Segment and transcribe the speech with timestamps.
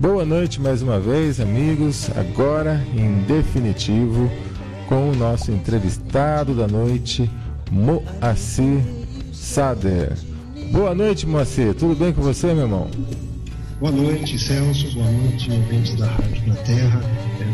[0.00, 2.08] Boa noite mais uma vez, amigos.
[2.16, 4.30] Agora, em definitivo,
[4.88, 7.30] com o nosso entrevistado da noite,
[7.70, 8.80] Moacir
[9.30, 10.16] Sader.
[10.72, 11.74] Boa noite, Moacir.
[11.74, 12.90] Tudo bem com você, meu irmão?
[13.78, 14.90] Boa noite, Celso.
[14.94, 17.02] Boa noite, ouvintes da Rádio da Terra.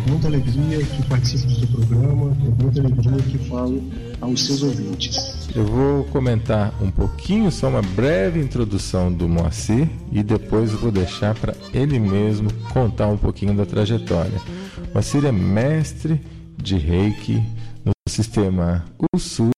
[0.06, 3.82] É muita alegria que participo do programa, é muita alegria que falo
[4.20, 5.48] aos seus ouvintes.
[5.52, 11.34] Eu vou comentar um pouquinho, só uma breve introdução do Moacir e depois vou deixar
[11.34, 14.40] para ele mesmo contar um pouquinho da trajetória.
[14.94, 16.20] Moacir é mestre
[16.56, 17.42] de Reiki
[17.84, 19.50] no sistema Usui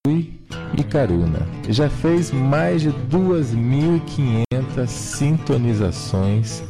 [0.79, 1.47] e Karuna.
[1.69, 6.63] Já fez mais de 2.500 sintonizações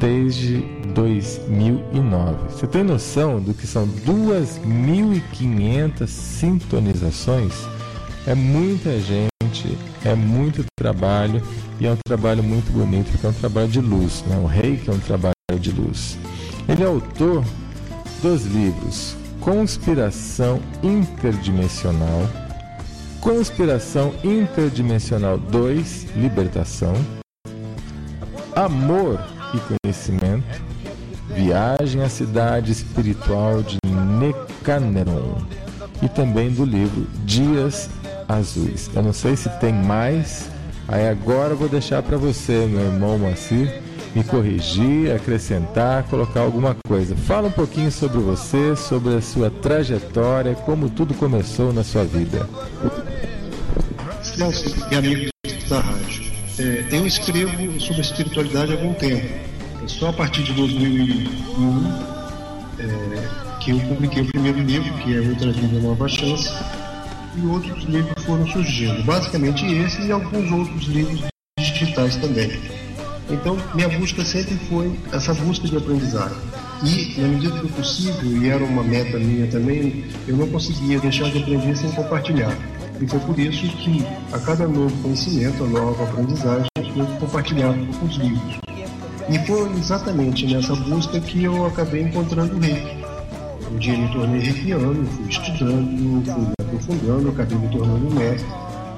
[0.00, 0.58] desde
[0.94, 2.48] 2009.
[2.50, 7.52] Você tem noção do que são 2.500 sintonizações?
[8.26, 11.42] É muita gente, é muito trabalho
[11.78, 14.24] e é um trabalho muito bonito, porque é um trabalho de luz.
[14.26, 14.36] Né?
[14.38, 16.18] O reiki é um trabalho de luz.
[16.68, 17.44] Ele é autor
[18.22, 22.28] dos livros Conspiração Interdimensional,
[23.20, 26.94] Conspiração Interdimensional 2, Libertação,
[28.56, 30.62] Amor e Conhecimento,
[31.34, 35.38] Viagem à Cidade Espiritual de Necaneron
[36.02, 37.88] e também do livro Dias
[38.28, 38.90] Azuis.
[38.94, 40.48] Eu não sei se tem mais,
[40.88, 43.82] aí agora eu vou deixar para você, meu irmão Moacir,
[44.14, 47.14] me corrigir, acrescentar, colocar alguma coisa.
[47.14, 52.48] Fala um pouquinho sobre você, sobre a sua trajetória, como tudo começou na sua vida.
[54.22, 55.30] Celso e amigos
[55.68, 56.25] da rádio,
[56.58, 59.26] é, eu escrevo sobre espiritualidade há algum tempo.
[59.82, 62.16] É só a partir de 2001
[62.78, 66.50] é, que eu publiquei o primeiro livro, que é Outra Vida Nova Chance,
[67.36, 69.04] e outros livros foram surgindo.
[69.04, 71.20] Basicamente esse e alguns outros livros
[71.58, 72.58] digitais também.
[73.28, 76.38] Então, minha busca sempre foi essa busca de aprendizagem.
[76.84, 81.30] E, na medida do possível, e era uma meta minha também, eu não conseguia deixar
[81.30, 82.56] de aprender sem compartilhar.
[83.00, 88.06] E foi por isso que, a cada novo conhecimento, a nova aprendizagem, eu compartilhava com
[88.06, 88.58] os livros.
[89.28, 92.96] E foi exatamente nessa busca que eu acabei encontrando o reiki.
[93.70, 98.48] Um dia me tornei reikiano, fui estudando, fui me aprofundando, acabei me tornando mestre,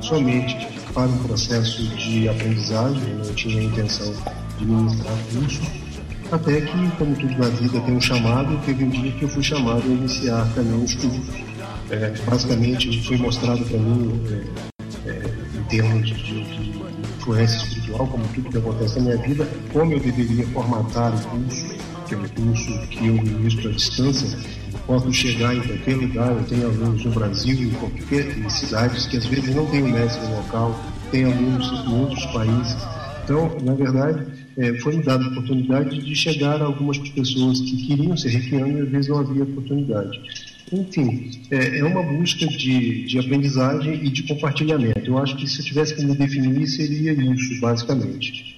[0.00, 4.12] somente para um processo de aprendizagem, não tinha a intenção
[4.58, 5.62] de ministrar curso,
[6.30, 9.42] até que, como tudo na vida tem um chamado, teve um dia que eu fui
[9.42, 11.47] chamado a iniciar também os cursos.
[11.90, 14.20] É, basicamente, foi mostrado para mim,
[15.06, 16.78] é, é, em termos de, de,
[17.18, 21.66] influência espiritual, como tudo que acontece na minha vida, como eu deveria formatar o curso,
[22.06, 24.38] que é um curso que eu ministro à distância,
[24.86, 29.26] posso chegar em qualquer lugar, eu tenho alunos no Brasil, em qualquer cidades que às
[29.26, 30.78] vezes não tem um mestre local,
[31.10, 32.76] tem alunos em outros países.
[33.24, 37.86] Então, na verdade, é, foi me dada a oportunidade de chegar a algumas pessoas que
[37.86, 40.47] queriam ser reikiano e às vezes não havia oportunidade.
[40.72, 45.00] Enfim, é, é uma busca de, de aprendizagem e de compartilhamento.
[45.06, 48.56] Eu acho que se eu tivesse me definir, seria isso, basicamente.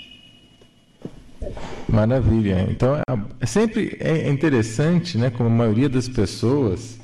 [1.88, 2.66] Maravilha.
[2.70, 3.02] Então, é,
[3.40, 7.00] é sempre é interessante, né, como a maioria das pessoas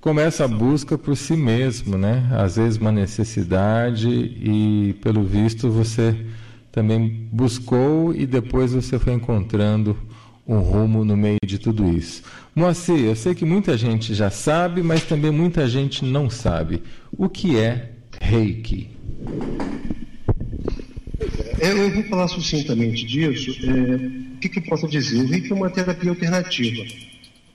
[0.00, 2.28] começa a busca por si mesmo, né?
[2.32, 6.14] Às vezes uma necessidade e, pelo visto, você
[6.70, 9.96] também buscou e depois você foi encontrando
[10.46, 12.22] um rumo no meio de tudo isso.
[12.54, 16.82] Moacir, eu sei que muita gente já sabe, mas também muita gente não sabe.
[17.16, 17.90] O que é
[18.20, 18.90] Reiki?
[21.60, 23.52] É, eu vou falar sucintamente disso.
[23.66, 25.22] É, o que, que, eu posso dizer?
[25.22, 26.82] O Reiki é uma terapia alternativa,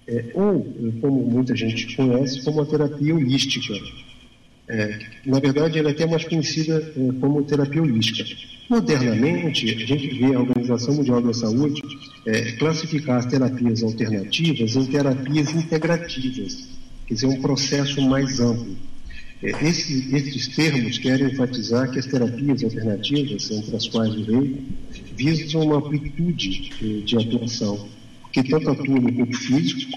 [0.07, 0.63] é, ou,
[0.99, 3.73] como muita gente conhece, como uma terapia holística.
[4.67, 8.23] É, na verdade, ela é até mais conhecida é, como terapia holística.
[8.69, 11.81] Modernamente, a gente vê a Organização Mundial da Saúde
[12.29, 16.69] é, classificar as terapias alternativas em terapias integrativas,
[17.07, 18.77] quer dizer, um processo mais amplo.
[19.41, 24.61] É, esse, esses termos querem enfatizar que as terapias alternativas, entre as quais o rei,
[25.15, 27.87] visam uma amplitude de, de atuação,
[28.31, 29.91] que tanto atua no corpo físico,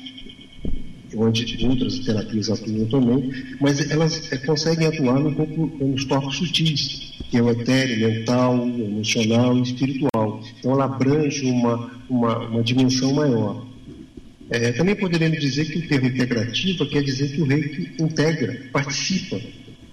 [1.16, 7.14] onde outras terapias atuam também, mas elas é, conseguem atuar no corpo, nos corpos sutis,
[7.30, 10.42] que é o etéreo, mental, emocional e espiritual.
[10.58, 13.66] Então ela abrange uma, uma, uma dimensão maior.
[14.50, 19.40] É, também poderemos dizer que o termo integrativa quer dizer que o reiki integra, participa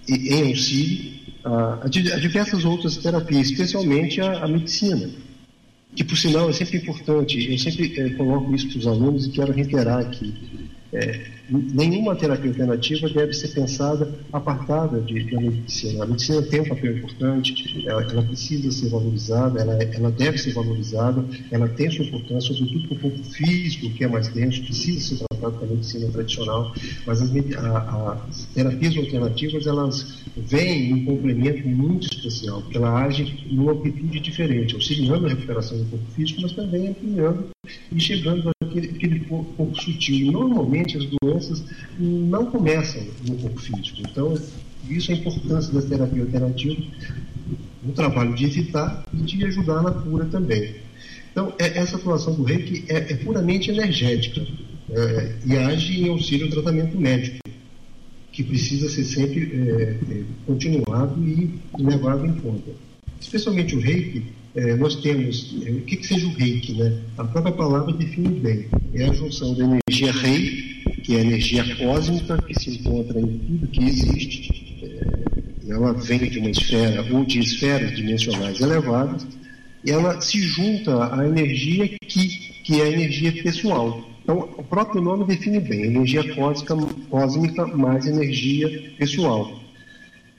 [0.08, 5.08] em auxílio a, a, diversas outras terapias, especialmente a, a, medicina,
[5.94, 7.50] que por sinal é sempre importante.
[7.50, 10.34] Eu sempre é, coloco isso para os alunos e quero reiterar aqui.
[10.92, 16.04] É, nenhuma terapia alternativa deve ser pensada apartada de, da medicina.
[16.04, 20.52] A medicina tem um papel importante, ela, ela precisa ser valorizada, ela, ela, deve ser
[20.52, 25.00] valorizada, ela tem sua importância, sobretudo para o corpo físico, que é mais denso, precisa
[25.00, 26.74] ser tratado com a medicina tradicional,
[27.06, 33.04] mas as, a, as terapias alternativas, elas vêm em um complemento muito especial, porque ela
[33.04, 37.48] age numa amplitude diferente, auxiliando a recuperação do corpo físico, mas também ampliando
[37.92, 40.32] e chegando àquele, àquele corpo sutil.
[40.32, 41.62] Normalmente as doenças
[41.98, 44.00] não começam no corpo físico.
[44.00, 44.34] Então,
[44.88, 46.82] isso é a importância da terapia alternativa,
[47.82, 50.74] no trabalho de evitar e de ajudar na cura também.
[51.32, 54.44] Então, é, essa atuação do reiki é, é puramente energética
[54.90, 57.38] é, e age em auxílio ao tratamento médico,
[58.32, 59.82] que precisa ser sempre é,
[60.12, 62.70] é, continuado e levado em conta.
[63.20, 64.24] Especialmente o reiki,
[64.54, 66.98] é, nós temos, é, o que, que seja o reiki, né?
[67.18, 71.76] A própria palavra define bem, é a junção da energia rei, que é a energia
[71.76, 77.24] cósmica, que se encontra em tudo que existe, é, ela vem de uma esfera ou
[77.24, 79.26] de esferas dimensionais elevadas,
[79.84, 82.28] e ela se junta à energia que,
[82.64, 84.04] que é a energia pessoal.
[84.22, 86.76] Então, o próprio nome define bem, energia cósmica,
[87.08, 89.60] cósmica mais energia pessoal.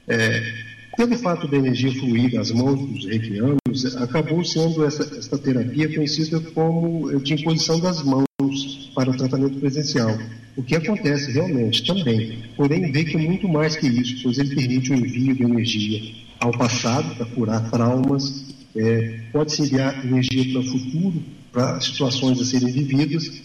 [0.08, 6.40] É, pelo fato da energia fluir nas mãos dos reikianos, acabou sendo essa, terapia conhecida
[6.54, 10.18] como de imposição das mãos para o tratamento presencial.
[10.56, 14.54] O que acontece realmente também, porém vê que é muito mais que isso, pois ele
[14.54, 20.62] permite o envio de energia ao passado para curar traumas, é, pode-se enviar energia para
[20.62, 23.42] o futuro, para situações a serem vividas,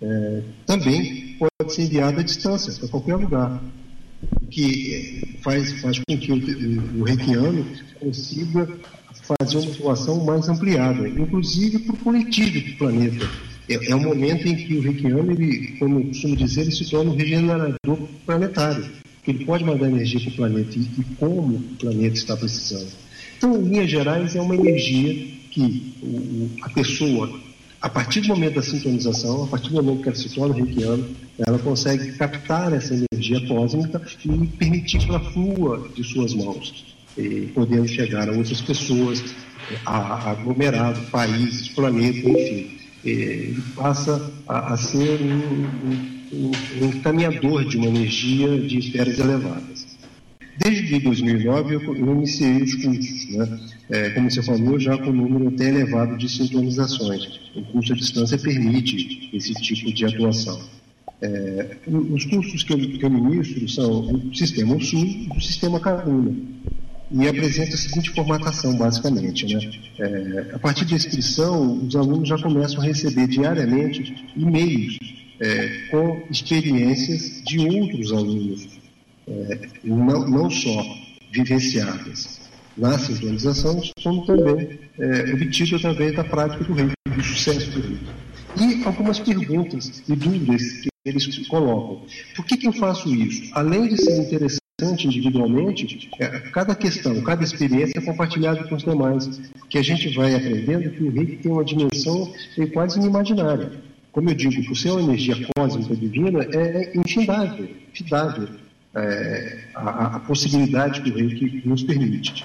[0.00, 3.62] é, também pode ser enviada à distância, para qualquer lugar
[4.50, 7.64] que faz, faz com que o, o reikiano
[8.00, 8.68] consiga
[9.22, 13.28] fazer uma atuação mais ampliada, inclusive para o coletivo do planeta.
[13.68, 16.88] É, é um momento em que o reikiano, ele, como eu costumo dizer, ele se
[16.88, 18.84] torna um regenerador planetário,
[19.26, 22.88] ele pode mandar energia para o planeta e, e como o planeta está precisando.
[23.36, 25.14] Então, em linhas gerais, é uma energia
[25.50, 27.47] que o, a pessoa
[27.80, 31.08] a partir do momento da sintonização, a partir do momento que ela se torna reikiano,
[31.38, 36.96] ela consegue captar essa energia cósmica e permitir que ela flua de suas mãos,
[37.54, 39.22] podendo chegar a outras pessoas,
[39.86, 42.78] a, aglomerado, países, planeta, enfim.
[43.04, 45.66] Ele passa a, a ser um,
[46.32, 46.52] um,
[46.82, 49.77] um encaminhador de uma energia de esferas elevadas.
[50.58, 53.60] Desde 2009 eu, iniciei os cursos, né?
[53.90, 57.40] É, como você falou, já com um número até elevado de sintonizações.
[57.54, 60.60] O curso à distância permite esse tipo de atuação.
[61.22, 65.78] É, os cursos que eu, que eu ministro são o Sistema Sul e o Sistema
[65.78, 66.34] Caruna.
[67.10, 69.46] E apresenta a seguinte formatação, basicamente.
[69.54, 69.70] Né?
[70.00, 74.98] É, a partir da inscrição, os alunos já começam a receber diariamente e-mails
[75.40, 78.77] é, com experiências de outros alunos
[79.28, 80.84] é, não, não só
[81.32, 82.40] vivenciadas
[82.76, 88.06] na sintonização, como também é, obtido através da prática do reiki, do sucesso do reiki.
[88.56, 92.02] E algumas perguntas e dúvidas que eles colocam.
[92.34, 93.50] Por que, que eu faço isso?
[93.52, 99.28] Além de ser interessante individualmente, é, cada questão, cada experiência é compartilhada com os demais,
[99.68, 102.32] que a gente vai aprendendo que o reiki tem uma dimensão
[102.72, 103.72] quase inimaginária.
[104.12, 108.48] Como eu digo, por ser uma energia cósmica divina, é infindável, infindável
[108.94, 112.44] é, a, a, possibilidade que o reiki nos permite.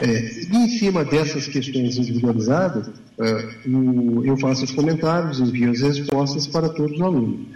[0.00, 2.88] É, e em cima dessas questões individualizadas,
[3.18, 3.48] é,
[4.24, 7.46] eu faço os comentários, envio as respostas para todos os alunos.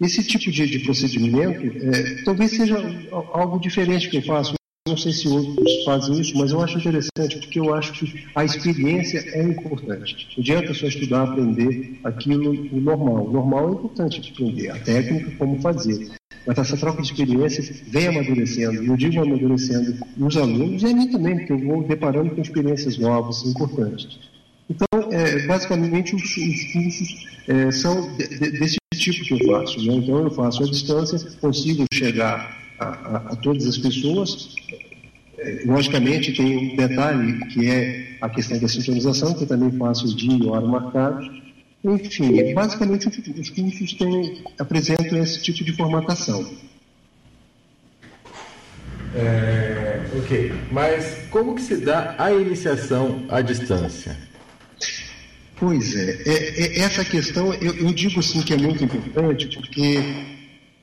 [0.00, 2.76] Esse tipo de, de procedimento é, talvez seja
[3.10, 4.54] algo diferente que eu faço.
[4.88, 8.44] Não sei se outros fazem isso, mas eu acho interessante, porque eu acho que a
[8.44, 10.28] experiência é importante.
[10.36, 13.26] Não adianta só estudar, aprender aquilo normal.
[13.26, 16.10] O normal é importante aprender, a técnica, como fazer
[16.46, 18.82] mas essa troca de experiências vem amadurecendo.
[18.82, 22.98] Eu digo amadurecendo nos alunos e a mim também, porque eu vou deparando com experiências
[22.98, 24.18] novas, importantes.
[24.68, 29.78] Então, é, basicamente, os, os cursos é, são de, de, desse tipo que eu faço.
[29.84, 29.94] Né?
[29.94, 34.54] Então, eu faço à distância, consigo chegar a, a, a todas as pessoas.
[35.38, 40.14] É, logicamente, tem um detalhe que é a questão da sintonização, que eu também faço
[40.16, 41.42] dia e hora marcados
[41.84, 46.48] enfim, basicamente os cursos têm, apresentam esse tipo de formatação.
[49.14, 54.16] É, ok, mas como que se dá a iniciação à distância?
[55.56, 60.00] Pois é, é, é essa questão eu, eu, digo assim que é muito importante porque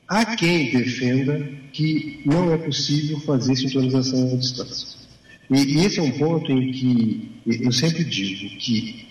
[0.06, 4.98] há quem defenda que não é possível fazer sintonização à distância.
[5.50, 9.09] E, e esse é um ponto em que eu sempre digo que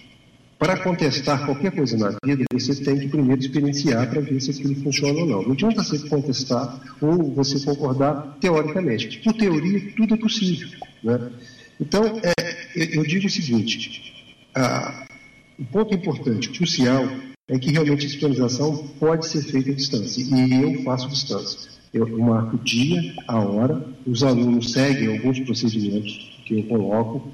[0.59, 4.75] para contestar qualquer coisa na vida, você tem que primeiro experienciar para ver se aquilo
[4.83, 5.41] funciona ou não.
[5.41, 9.19] Não adianta você contestar ou você concordar teoricamente.
[9.19, 10.67] Por teoria, tudo é possível.
[11.01, 11.31] Né?
[11.79, 12.33] Então, é,
[12.75, 15.07] eu digo o seguinte: ah,
[15.57, 17.07] o ponto importante, crucial,
[17.47, 21.71] é que realmente a sintonização pode ser feita à distância, e eu faço distância.
[21.93, 27.31] Eu marco o dia, a hora, os alunos seguem alguns procedimentos que eu coloco,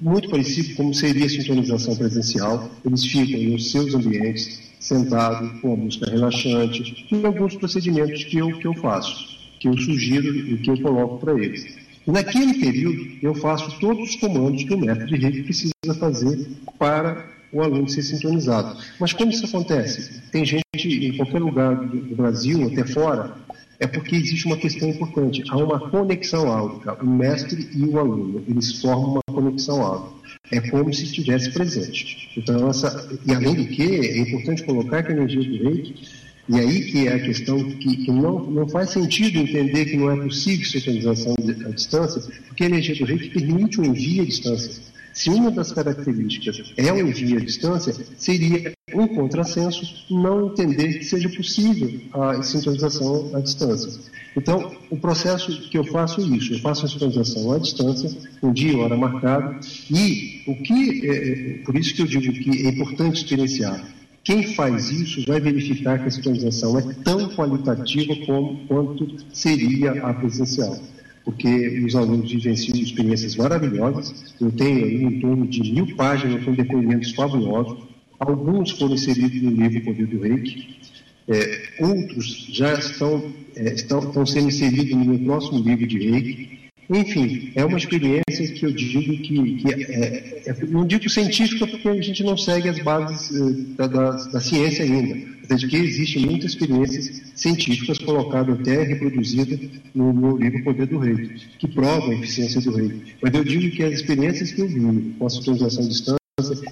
[0.00, 2.70] muito parecido como seria a sintonização presencial.
[2.84, 8.58] Eles ficam nos seus ambientes, sentados, com a música relaxante, e alguns procedimentos que eu,
[8.58, 11.78] que eu faço, que eu sugiro e que eu coloco para eles.
[12.06, 17.28] Naquele período, eu faço todos os comandos que o método de rede precisa fazer para
[17.52, 18.76] o aluno ser sintonizado.
[18.98, 20.22] Mas como isso acontece?
[20.30, 23.36] Tem gente em qualquer lugar do Brasil, até fora,
[23.78, 25.42] é porque existe uma questão importante.
[25.48, 27.02] Há uma conexão áudica.
[27.02, 30.20] O mestre e o aluno, eles formam uma conexão áudica.
[30.52, 32.30] É como se estivesse presente.
[32.36, 36.08] Então, essa, e além do que, é importante colocar que a energia do reiki,
[36.48, 40.10] e aí que é a questão que, que não, não faz sentido entender que não
[40.10, 41.34] é possível sincronização
[41.66, 44.89] à distância, porque a energia do reiki permite o envio à distância.
[45.20, 51.04] Se uma das características é o envio à distância, seria um contrassenso não entender que
[51.04, 54.00] seja possível a sintonização à distância.
[54.34, 58.10] Então, o processo que eu faço é isso, eu faço a sintonização à distância,
[58.42, 59.60] um dia, hora marcada,
[59.90, 63.86] e o que, é, é, por isso que eu digo que é importante experienciar,
[64.24, 70.14] quem faz isso vai verificar que a sintonização é tão qualitativa como, quanto seria a
[70.14, 70.80] presencial
[71.24, 74.34] porque os alunos vivenciam experiências maravilhosas.
[74.40, 77.78] Eu tenho aí em torno de mil páginas com depoimentos fabulosos.
[78.18, 80.80] Alguns foram inseridos no livro Poder do Reiki,
[81.28, 86.59] é, outros já estão, é, estão, estão sendo inseridos no meu próximo livro de Reiki.
[86.90, 91.88] Enfim, é uma experiência que eu digo que, que é, é, não digo científica porque
[91.88, 96.26] a gente não segue as bases é, da, da, da ciência ainda, de que existem
[96.26, 99.60] muitas experiências científicas colocadas até reproduzidas
[99.94, 101.30] no meu livro Poder do Rei,
[101.60, 103.00] que provam a eficiência do rei.
[103.22, 106.18] Mas eu digo que as experiências que eu vi com a sintonização à distância,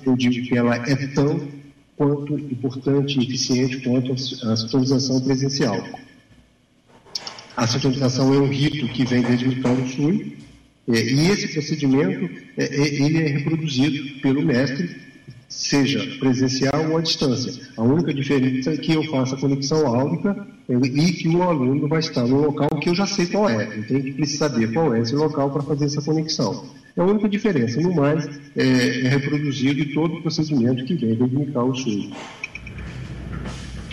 [0.05, 1.47] eu digo que ela é tão
[1.97, 6.08] quanto importante e eficiente quanto a sintonização presencial.
[7.59, 10.25] A sintonização é um rito que vem desde o Paulo Sul,
[10.87, 10.93] e
[11.29, 14.97] esse procedimento é, ele é reproduzido pelo mestre
[15.49, 17.69] seja presencial ou à distância.
[17.77, 21.99] A única diferença é que eu faço a conexão áudica e que o aluno vai
[21.99, 23.65] estar no local que eu já sei qual é.
[23.77, 26.65] Eu tenho que saber qual é esse local para fazer essa conexão.
[26.97, 27.81] É a única diferença.
[27.81, 28.25] No mais,
[28.57, 32.11] é, é reproduzido todo o procedimento que vem do o SUS.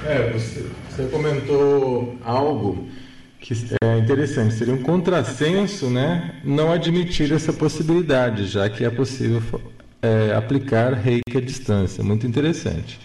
[0.06, 2.88] É, você, você comentou algo
[3.46, 9.40] que é interessante, seria um contrassenso, né, não admitir essa possibilidade, já que é possível
[10.02, 12.04] é, aplicar reiki à distância.
[12.04, 13.00] Muito interessante.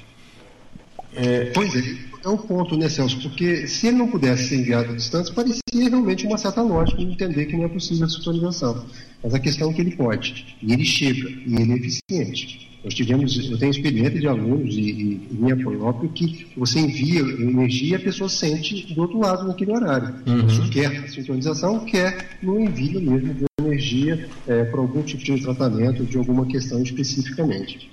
[1.15, 1.51] É...
[1.53, 1.95] Pois é,
[2.25, 3.21] é um ponto, né, Celso?
[3.21, 7.13] Porque se ele não pudesse ser enviado à distância, parecia realmente uma certa lógica de
[7.13, 8.87] entender que não é possível a sintonização.
[9.23, 12.70] Mas a questão é que ele pode, e ele chega, e ele é eficiente.
[12.83, 17.93] Nós tivemos, eu tenho experiência de alunos e, e minha própria que você envia energia
[17.93, 20.15] e a pessoa sente do outro lado naquele horário.
[20.27, 20.43] Uhum.
[20.49, 26.05] Você quer sintonização, quer no envio mesmo de energia é, para algum tipo de tratamento
[26.05, 27.91] de alguma questão especificamente.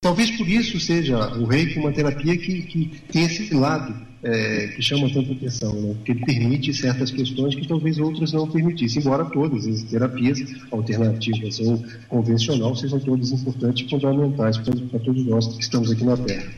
[0.00, 4.82] Talvez por isso seja o reiki uma terapia que, que tem esse lado é, que
[4.82, 5.94] chama tanta atenção, né?
[5.94, 10.38] porque ele permite certas questões que talvez outras não permitissem, embora todas as terapias
[10.70, 16.16] alternativas ou convencional sejam todas importantes e fundamentais para todos nós que estamos aqui na
[16.16, 16.52] Terra.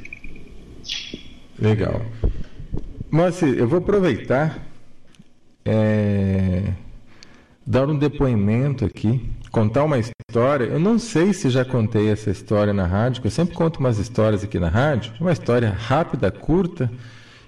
[1.59, 2.03] Legal.
[3.11, 4.63] Mas eu vou aproveitar
[5.65, 6.73] é,
[7.67, 10.65] dar um depoimento aqui, contar uma história.
[10.65, 14.45] Eu não sei se já contei essa história na rádio, eu sempre conto umas histórias
[14.45, 16.91] aqui na rádio, uma história rápida, curta,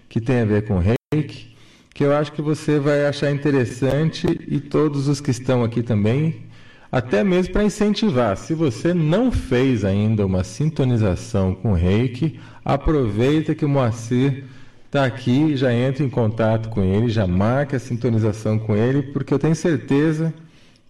[0.08, 1.56] que tem a ver com reiki,
[1.94, 6.46] que eu acho que você vai achar interessante e todos os que estão aqui também,
[6.90, 8.36] até mesmo para incentivar.
[8.36, 14.44] Se você não fez ainda uma sintonização com reiki, aproveita que o Moacir
[14.86, 19.32] está aqui, já entra em contato com ele, já marca a sintonização com ele, porque
[19.34, 20.32] eu tenho certeza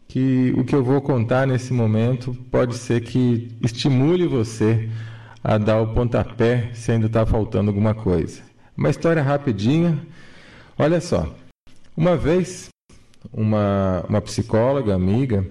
[0.08, 4.88] que o que eu vou contar nesse momento pode ser que estimule você
[5.42, 8.45] a dar o pontapé se ainda está faltando alguma coisa.
[8.76, 9.98] Uma história rapidinha.
[10.78, 11.34] Olha só,
[11.96, 12.68] uma vez
[13.32, 15.46] uma, uma psicóloga amiga,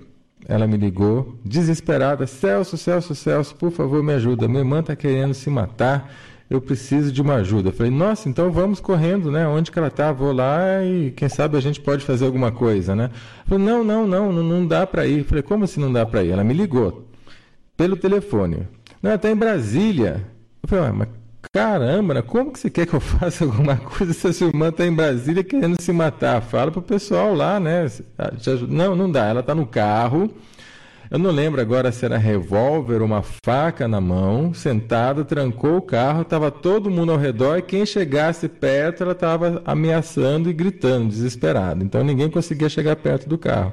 [0.48, 5.34] ela me ligou desesperada, Celso, Celso, Celso, por favor me ajuda, minha irmã está querendo
[5.34, 6.14] se matar,
[6.48, 7.70] eu preciso de uma ajuda.
[7.70, 9.48] Eu falei, nossa, então vamos correndo, né?
[9.48, 10.12] Onde que ela está?
[10.12, 13.10] Vou lá e quem sabe a gente pode fazer alguma coisa, né?
[13.48, 15.20] Falei, não, não, não, não, dá para ir.
[15.20, 16.30] Eu falei, como assim não dá para ir?
[16.30, 17.08] Ela me ligou
[17.76, 18.68] pelo telefone.
[19.02, 20.24] Não, está em Brasília.
[20.62, 21.08] Eu falei, mas
[21.52, 22.22] caramba, né?
[22.22, 24.94] como que você quer que eu faça alguma coisa se a sua irmã está em
[24.94, 26.42] Brasília querendo se matar?
[26.42, 27.90] Fala pro pessoal lá, né?
[28.68, 29.26] Não, não dá.
[29.26, 30.32] Ela está no carro.
[31.10, 35.82] Eu não lembro agora se era revólver ou uma faca na mão, sentada, trancou o
[35.82, 41.10] carro, estava todo mundo ao redor e quem chegasse perto ela estava ameaçando e gritando,
[41.10, 41.84] desesperada.
[41.84, 43.72] Então ninguém conseguia chegar perto do carro.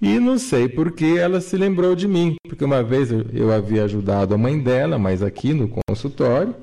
[0.00, 3.84] E não sei por que ela se lembrou de mim, porque uma vez eu, havia
[3.84, 6.54] ajudado a mãe dela, mas aqui no consultório,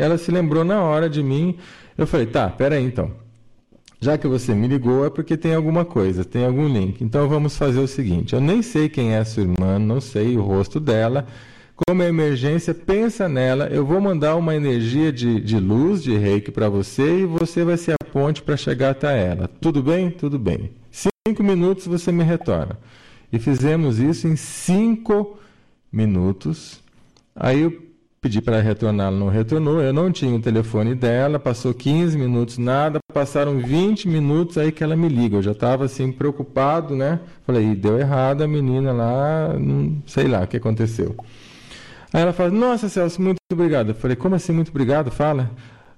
[0.00, 1.56] ela se lembrou na hora de mim.
[1.96, 3.10] Eu falei, tá, peraí então.
[4.00, 7.04] Já que você me ligou é porque tem alguma coisa, tem algum link.
[7.04, 10.38] Então vamos fazer o seguinte: eu nem sei quem é a sua irmã, não sei
[10.38, 11.26] o rosto dela.
[11.86, 13.66] Como é emergência, pensa nela.
[13.66, 17.76] Eu vou mandar uma energia de, de luz, de reiki para você e você vai
[17.76, 19.48] ser a ponte para chegar até ela.
[19.60, 20.10] Tudo bem?
[20.10, 20.72] Tudo bem.
[20.90, 22.78] Cinco minutos você me retorna.
[23.32, 25.38] E fizemos isso em cinco
[25.92, 26.82] minutos.
[27.34, 27.89] Aí eu
[28.22, 29.80] Pedi para retornar, ela não retornou.
[29.80, 34.84] Eu não tinha o telefone dela, passou 15 minutos, nada, passaram 20 minutos aí que
[34.84, 35.38] ela me liga.
[35.38, 37.18] Eu já estava assim preocupado, né?
[37.46, 41.16] Falei, deu errado a menina lá, não sei lá o que aconteceu.
[42.12, 43.88] Aí ela fala: Nossa, Celso, muito obrigado.
[43.88, 45.10] Eu falei: Como assim, muito obrigado?
[45.10, 45.50] Fala.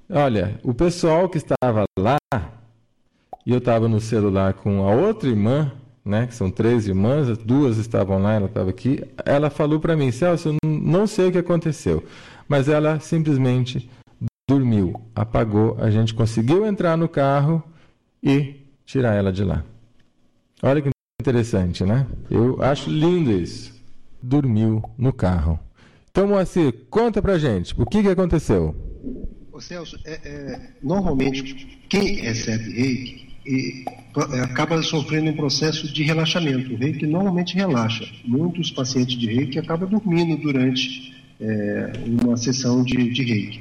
[0.08, 2.18] Olha, o pessoal que estava lá,
[3.44, 5.72] e eu estava no celular com a outra irmã,
[6.04, 9.02] né, que são três irmãs, duas estavam lá, ela estava aqui.
[9.24, 12.04] Ela falou para mim, Celso, eu não sei o que aconteceu,
[12.48, 13.88] mas ela simplesmente
[14.48, 15.76] dormiu, apagou.
[15.80, 17.62] A gente conseguiu entrar no carro
[18.22, 19.64] e tirar ela de lá.
[20.62, 20.90] Olha que
[21.20, 22.06] interessante, né?
[22.30, 23.72] Eu acho lindo isso.
[24.20, 25.58] Dormiu no carro.
[26.10, 28.76] Então, Moacir, conta pra gente, o que, que aconteceu?
[29.50, 33.84] Ô Celso, é, é, normalmente quem recebe reiki e
[34.32, 36.74] é, acaba sofrendo um processo de relaxamento.
[36.74, 38.06] O reiki normalmente relaxa.
[38.24, 43.60] Muitos pacientes de reiki acabam dormindo durante é, uma sessão de, de reiki.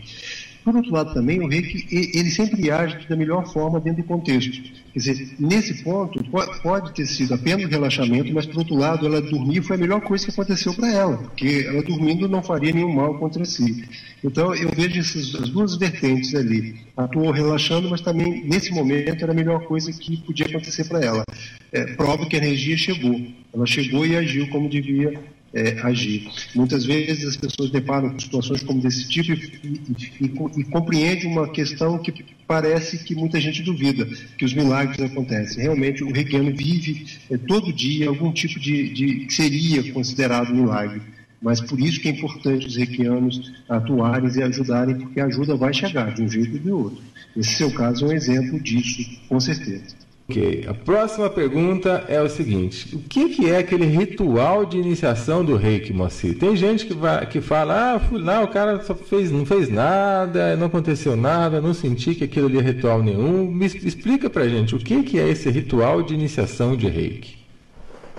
[0.64, 4.62] Por outro lado, também, o reiki, ele sempre age da melhor forma dentro do contexto.
[4.94, 6.22] Quer dizer, nesse ponto,
[6.62, 10.26] pode ter sido apenas relaxamento, mas, por outro lado, ela dormir foi a melhor coisa
[10.26, 13.86] que aconteceu para ela, porque ela dormindo não faria nenhum mal contra si.
[14.24, 16.76] Então, eu vejo essas as duas vertentes ali.
[16.96, 21.24] Atuou relaxando, mas também, nesse momento, era a melhor coisa que podia acontecer para ela.
[21.72, 23.20] É, prova que a energia chegou.
[23.54, 25.20] Ela chegou e agiu como devia
[25.54, 26.30] é, agir.
[26.56, 31.28] Muitas vezes as pessoas deparam com situações como desse tipo e, e, e, e compreendem
[31.28, 34.06] uma questão que parece que muita gente duvida,
[34.38, 35.64] que os milagres acontecem.
[35.64, 41.02] Realmente o reikiano vive é, todo dia algum tipo de, de que seria considerado milagre.
[41.42, 45.74] Mas por isso que é importante os reikianos atuarem e ajudarem, porque a ajuda vai
[45.74, 47.04] chegar de um jeito ou de outro.
[47.36, 50.01] Esse seu caso é um exemplo disso, com certeza.
[50.32, 55.44] Ok, a próxima pergunta é o seguinte: o que, que é aquele ritual de iniciação
[55.44, 56.38] do reiki, Moacir?
[56.38, 59.68] Tem gente que, vai, que fala, ah, fui lá, o cara só fez, não fez
[59.68, 63.46] nada, não aconteceu nada, não senti que aquilo ali é ritual nenhum.
[63.52, 67.36] Me explica pra gente, o que, que é esse ritual de iniciação de reiki?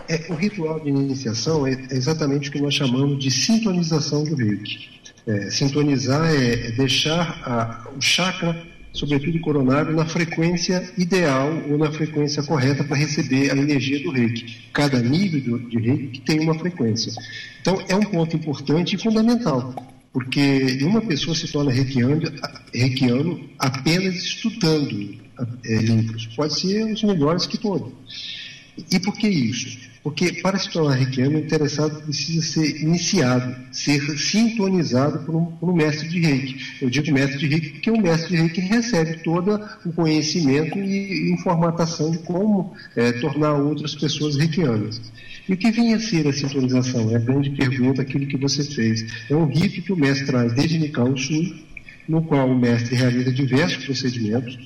[0.07, 4.91] É, o ritual de iniciação é exatamente o que nós chamamos de sintonização do reiki.
[5.27, 11.91] É, sintonizar é, é deixar a, o chakra sobretudo coronário, na frequência ideal ou na
[11.91, 14.71] frequência correta para receber a energia do reiki.
[14.73, 17.13] Cada nível de reiki tem uma frequência.
[17.61, 19.75] Então, é um ponto importante e fundamental,
[20.13, 22.21] porque uma pessoa se torna reikiano,
[22.73, 25.23] reikiano apenas estudando
[25.65, 26.37] é.
[26.37, 27.93] Pode ser os melhores que todos.
[28.91, 29.82] E por que isso?
[30.03, 35.71] Porque para se tornar reikiano, o interessado precisa ser iniciado, ser sintonizado por um, por
[35.71, 36.57] um, mestre de reiki.
[36.83, 41.31] Eu digo mestre de reiki porque o mestre de reiki recebe todo o conhecimento e
[41.31, 45.01] informação de como é, tornar outras pessoas reikianas.
[45.49, 47.13] E o que vinha a ser a sintonização?
[47.13, 49.07] É a grande pergunta, aquilo que você fez.
[49.31, 51.55] É um rito que o mestre traz desde Nikao Sul,
[52.09, 54.59] no qual o mestre realiza diversos procedimentos,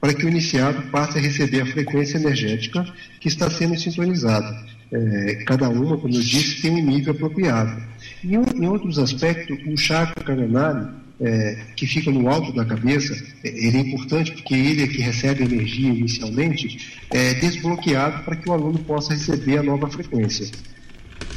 [0.00, 2.86] para que o iniciado passe a receber a frequência energética
[3.20, 4.77] que está sendo sintonizada.
[4.90, 7.82] É, cada uma, como eu disse, tem um nível apropriado.
[8.24, 13.48] E em outros aspectos, o chakra coronário, é, que fica no alto da cabeça, é,
[13.48, 18.52] ele é importante porque ele é que recebe energia inicialmente, é desbloqueado para que o
[18.52, 20.48] aluno possa receber a nova frequência.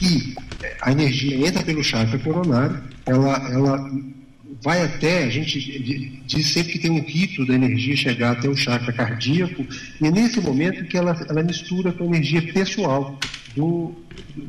[0.01, 0.33] E
[0.63, 3.91] é, a energia entra pelo chakra coronário, ela, ela
[4.63, 8.55] vai até, a gente diz sempre que tem um rito da energia chegar até o
[8.55, 9.65] chakra cardíaco,
[9.99, 13.19] e é nesse momento que ela, ela mistura com a energia pessoal
[13.55, 13.93] do,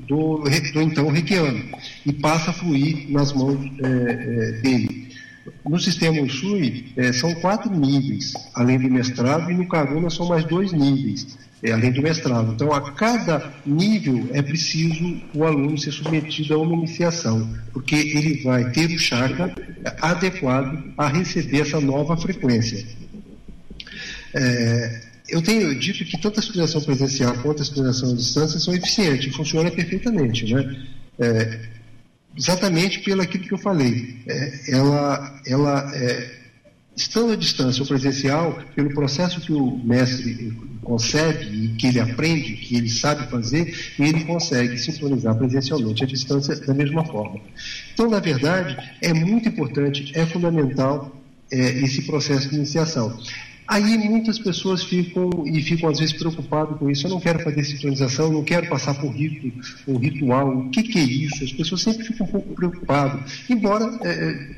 [0.06, 1.64] do, do então reikiano
[2.06, 5.08] e passa a fluir nas mãos é, é, dele.
[5.68, 10.44] No sistema Usui, é, são quatro níveis, além do mestrado, e no Karuna são mais
[10.44, 11.36] dois níveis.
[11.62, 12.52] é, além do mestrado.
[12.52, 18.42] Então, a cada nível é preciso o aluno ser submetido a uma iniciação, porque ele
[18.42, 19.54] vai ter o chakra
[20.00, 22.84] adequado a receber essa nova frequência.
[24.34, 28.74] É, eu tenho dito que tanto a estudionação presencial quanto a estudionação à distância são
[28.74, 30.86] eficientes, funcionam perfeitamente, né?
[31.18, 31.60] É,
[32.36, 34.18] exatamente pelo aquilo que eu falei.
[34.26, 36.30] É, ela, ela é,
[36.94, 42.52] estando à distância ou presencial, pelo processo que o mestre consegue e que ele aprende,
[42.52, 47.40] que ele sabe fazer, ele consegue sincronizar presencialmente à distância da mesma forma.
[47.94, 51.16] Então, na verdade, é muito importante, é fundamental
[51.50, 53.18] é, esse processo de iniciação.
[53.72, 57.06] Aí muitas pessoas ficam e ficam às vezes preocupadas com isso.
[57.06, 59.50] Eu não quero fazer sincronização, não quero passar por rito,
[59.88, 60.58] um ritual.
[60.58, 61.42] O que, que é isso?
[61.42, 63.32] As pessoas sempre ficam um pouco preocupadas.
[63.48, 64.10] Embora é,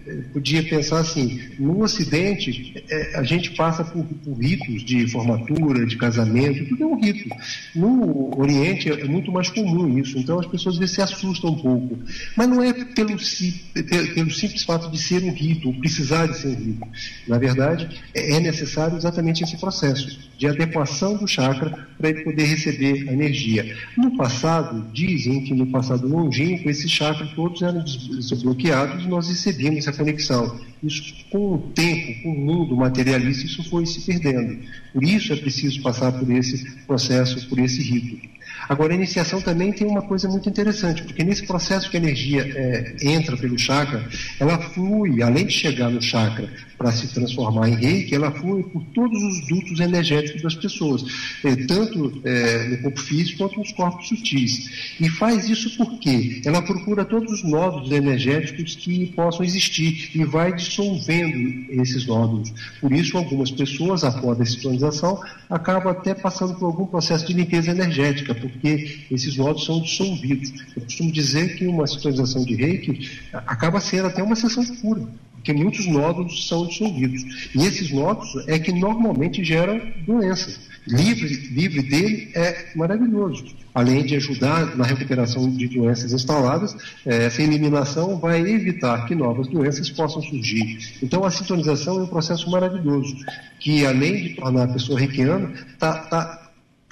[0.05, 5.87] é, podia pensar assim, no Ocidente é, a gente passa por, por, ritos de formatura,
[5.87, 7.29] de casamento, tudo é um rito.
[7.72, 10.18] No Oriente é muito mais comum isso.
[10.18, 12.00] Então as pessoas às vezes se assustam um pouco.
[12.37, 16.48] Mas não é pelo, pelo simples fato de ser um rito, ou precisar de ser
[16.48, 16.88] um rito.
[17.29, 23.09] Na verdade, é necessário exatamente esse processo de adequação do chakra para ele poder receber
[23.09, 23.77] a energia.
[23.97, 29.87] No passado, dizem que no passado longínquo, esses chakras todos eram desbloqueados e nós recebíamos
[29.87, 30.59] essa conexão.
[30.83, 34.59] Isso, com o tempo, com o mundo materialista, isso foi se perdendo.
[34.93, 38.35] Por isso é preciso passar por esse processo, por esse rito.
[38.69, 42.43] Agora, a iniciação também tem uma coisa muito interessante, porque nesse processo que a energia
[42.43, 44.07] é, entra pelo chakra,
[44.40, 46.49] ela flui, além de chegar no chakra
[46.85, 51.03] para se transformar em reiki, ela flui por todos os dutos energéticos das pessoas,
[51.42, 54.68] é, tanto é, no corpo físico quanto nos corpos sutis.
[55.01, 60.55] E faz isso porque ela procura todos os nódulos energéticos que possam existir e vai
[60.55, 62.53] dissolvendo esses nódulos.
[62.83, 65.18] Por isso, algumas pessoas, após a sintonização,
[65.49, 70.53] acabam até passando por algum processo de limpeza energética, porque esses nódulos são dissolvidos.
[70.77, 75.09] Eu costumo dizer que uma sintonização de reiki acaba sendo até uma sessão de cura,
[75.44, 77.22] porque muitos nódulos são dissolvidos.
[77.54, 80.59] E esses nódulos é que normalmente geram doenças.
[80.87, 83.44] Livre, livre dele é maravilhoso.
[83.74, 89.46] Além de ajudar na recuperação de doenças instaladas, eh, essa eliminação vai evitar que novas
[89.48, 90.78] doenças possam surgir.
[91.02, 93.14] Então, a sintonização é um processo maravilhoso,
[93.61, 96.43] que além de tornar a pessoa reikiana, está tá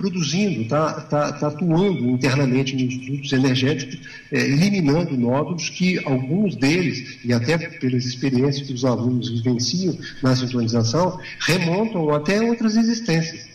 [0.03, 4.01] produzindo, está tá, tá atuando internamente nos dutos energéticos,
[4.33, 10.35] é, eliminando nódulos que alguns deles, e até pelas experiências que os alunos vivenciam na
[10.35, 13.47] sintonização, remontam até outras existências.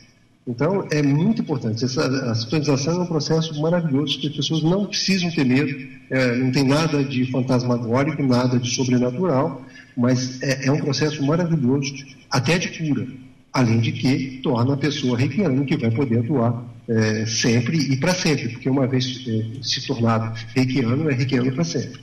[0.47, 1.83] Então, é muito importante.
[1.83, 5.75] Essa, a sintonização é um processo maravilhoso que as pessoas não precisam ter medo,
[6.10, 9.62] é, não tem nada de fantasmagórico, nada de sobrenatural,
[9.97, 11.93] mas é, é um processo maravilhoso,
[12.31, 13.26] até de cura
[13.58, 18.13] além de que torna a pessoa reikiano que vai poder atuar é, sempre e para
[18.13, 22.00] sempre, porque uma vez é, se tornado reikiano, é reikiano para sempre.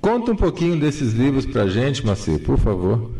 [0.00, 3.12] Conta um pouquinho desses livros para a gente, Macê, por favor.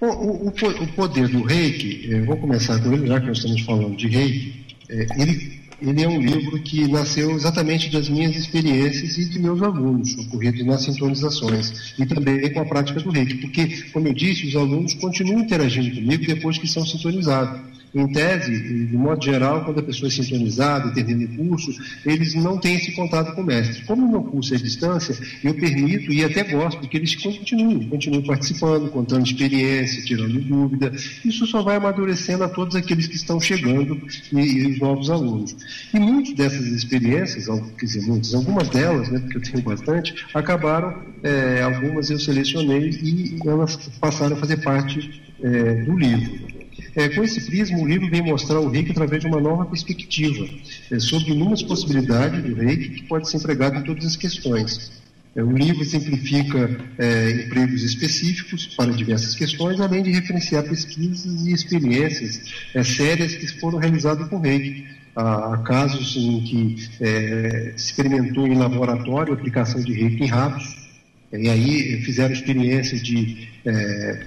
[0.00, 3.60] O, o, o, poder do reiki, é, vou começar com ele, já que nós estamos
[3.62, 9.16] falando de reiki, é, ele ele é um livro que nasceu exatamente das minhas experiências
[9.16, 13.84] e de meus alunos, ocorridos nas sintonizações, e também com a prática do reiki, porque,
[13.92, 17.79] como eu disse, os alunos continuam interagindo comigo depois que são sintonizados.
[17.92, 21.72] Em tese, de modo geral, quando a pessoa é sintonizada e termina o curso,
[22.06, 23.84] eles não têm esse contato com o mestre.
[23.84, 27.88] Como o meu curso é à distância, eu permito e até gosto que eles continuem,
[27.88, 30.92] continuem participando, contando experiência, tirando dúvida.
[31.24, 34.00] Isso só vai amadurecendo a todos aqueles que estão chegando
[34.32, 35.56] e, e os novos alunos.
[35.92, 40.94] E muitas dessas experiências, quer dizer, muitas, algumas delas, né, porque eu tenho bastante, acabaram,
[41.22, 46.49] é, algumas eu selecionei e elas passaram a fazer parte é, do livro.
[46.96, 50.48] É, com esse prisma, o livro vem mostrar o reiki através de uma nova perspectiva,
[50.90, 55.00] é, sobre inúmeras possibilidades do reiki que pode ser empregado em todas as questões.
[55.34, 61.52] É, o livro simplifica é, empregos específicos para diversas questões, além de referenciar pesquisas e
[61.52, 62.42] experiências
[62.74, 64.86] é, sérias que foram realizadas com reiki.
[65.14, 70.88] Há, casos em que é, experimentou em laboratório a aplicação de reiki em ratos,
[71.32, 73.48] e aí fizeram experiência de,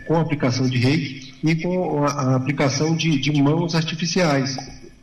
[0.06, 4.58] com a aplicação de reiki e com a, aplicação de, de, mãos artificiais,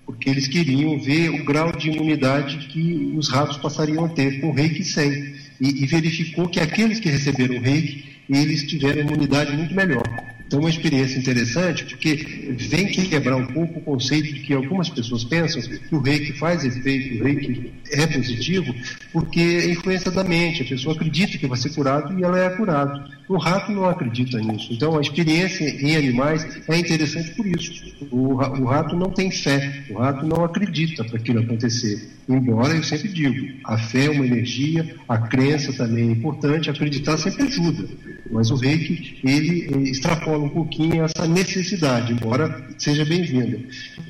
[0.06, 4.50] porque eles queriam ver o grau de imunidade que os ratos passariam a ter com
[4.50, 5.38] reiki sem.
[5.60, 10.02] E, e verificou que aqueles que receberam reiki, eles tiveram imunidade muito melhor.
[10.46, 15.22] Então, uma experiência interessante, porque vem quebrar um pouco o conceito de que algumas pessoas
[15.22, 18.74] pensam que o reiki faz efeito, o reiki é positivo,
[19.12, 20.62] porque é influência da mente.
[20.62, 23.19] A pessoa acredita que vai ser curado e ela é curada.
[23.30, 24.72] O rato não acredita nisso.
[24.72, 27.94] Então, a experiência em animais é interessante por isso.
[28.10, 32.10] O, o rato não tem fé, o rato não acredita para aquilo acontecer.
[32.28, 37.16] Embora eu sempre digo, a fé é uma energia, a crença também é importante, acreditar
[37.18, 37.88] sempre ajuda.
[38.30, 43.60] Mas o reiki, ele extrapola um pouquinho essa necessidade, embora seja bem-vinda.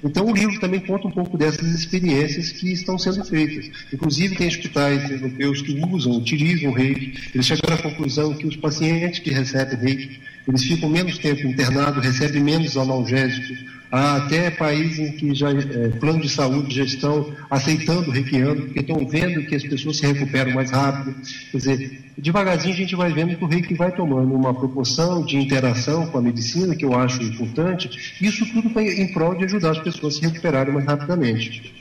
[0.05, 3.71] Então o livro também conta um pouco dessas experiências que estão sendo feitas.
[3.93, 7.31] Inclusive tem hospitais europeus que usam, utilizam o reiki.
[7.35, 12.05] Eles chegaram à conclusão que os pacientes que recebem reiki, eles ficam menos tempo internados,
[12.05, 17.35] recebem menos analgésicos, Há até países em que já é, plano de saúde já estão
[17.51, 21.17] aceitando reikiano, porque estão vendo que as pessoas se recuperam mais rápido.
[21.51, 25.37] Quer dizer, devagarzinho a gente vai vendo que o reiki vai tomando uma proporção de
[25.37, 28.15] interação com a medicina, que eu acho importante.
[28.21, 31.75] Isso tudo em prol de ajudar as pessoas a se recuperarem mais rapidamente.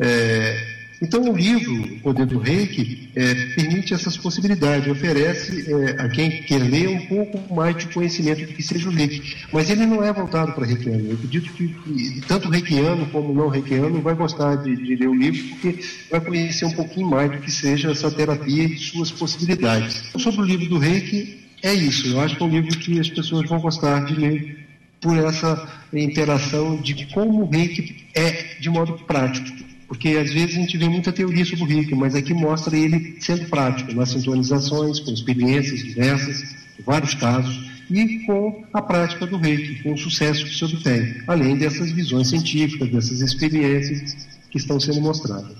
[0.00, 6.08] É, então, o livro, O Poder do Reiki, é, permite essas possibilidades, oferece é, a
[6.08, 9.36] quem quer ler um pouco mais de conhecimento do que seja o Reiki.
[9.52, 11.08] Mas ele não é voltado para reikiano.
[11.08, 15.14] Eu acredito que, que tanto reikiano como não reikiano vai gostar de, de, ler o
[15.14, 15.78] livro, porque
[16.10, 20.02] vai conhecer um pouquinho mais do que seja essa terapia e suas possibilidades.
[20.18, 22.08] Sobre o livro do Reiki, é isso.
[22.08, 24.66] Eu acho que é um livro que as pessoas vão gostar de ler
[25.00, 29.57] por essa interação de como o Reiki é de modo prático.
[29.88, 33.16] Porque às vezes a gente vê muita teoria sobre o reiki, mas aqui mostra ele
[33.20, 36.44] sendo prático, nas sintonizações, com experiências diversas,
[36.84, 37.58] vários casos,
[37.90, 42.28] e com a prática do reiki, com o sucesso que se obtém, além dessas visões
[42.28, 44.14] científicas, dessas experiências
[44.50, 45.56] que estão sendo mostradas.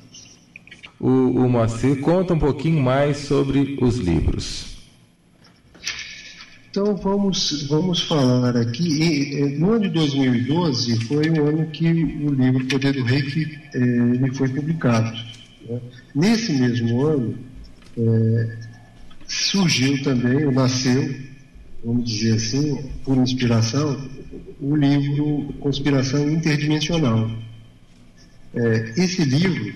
[1.01, 4.78] O, o Moacir conta um pouquinho mais sobre os livros.
[6.71, 9.57] Então vamos, vamos falar aqui.
[9.59, 14.49] no ano de 2012 foi o ano que o livro Poder do Reiki eh, foi
[14.51, 15.17] publicado.
[15.67, 15.81] Né?
[16.15, 17.39] Nesse mesmo ano
[17.97, 18.57] eh,
[19.27, 21.15] surgiu também, ou nasceu,
[21.83, 24.09] vamos dizer assim, por inspiração,
[24.61, 27.31] o livro Conspiração Interdimensional.
[28.55, 29.75] Eh, esse livro,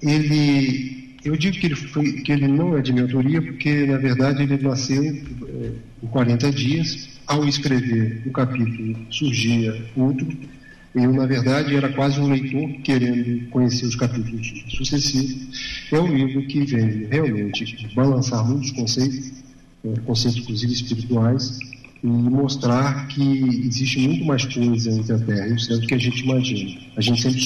[0.00, 0.95] ele
[1.26, 4.42] eu digo que ele, foi, que ele não é de minha autoria porque, na verdade,
[4.42, 7.16] ele nasceu em 40 dias.
[7.26, 10.28] Ao escrever o capítulo, surgia outro.
[10.94, 15.88] Eu, na verdade, era quase um leitor querendo conhecer os capítulos sucessivos.
[15.92, 19.32] É um livro que vem realmente balançar muitos conceitos,
[19.84, 21.58] é, conceitos inclusive espirituais,
[22.02, 25.94] e mostrar que existe muito mais coisa entre a Terra e o céu do que
[25.94, 26.80] a gente imagina.
[26.96, 27.40] A gente sempre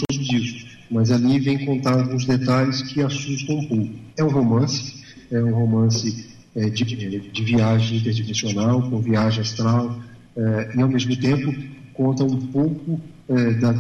[1.01, 3.91] mas ali vem contar alguns detalhes que assustam um pouco.
[4.19, 9.99] É um romance, é um romance é, de, de, viagem interdimensional, com viagem astral,
[10.37, 11.55] é, e ao mesmo tempo
[11.95, 13.73] conta um pouco é, da,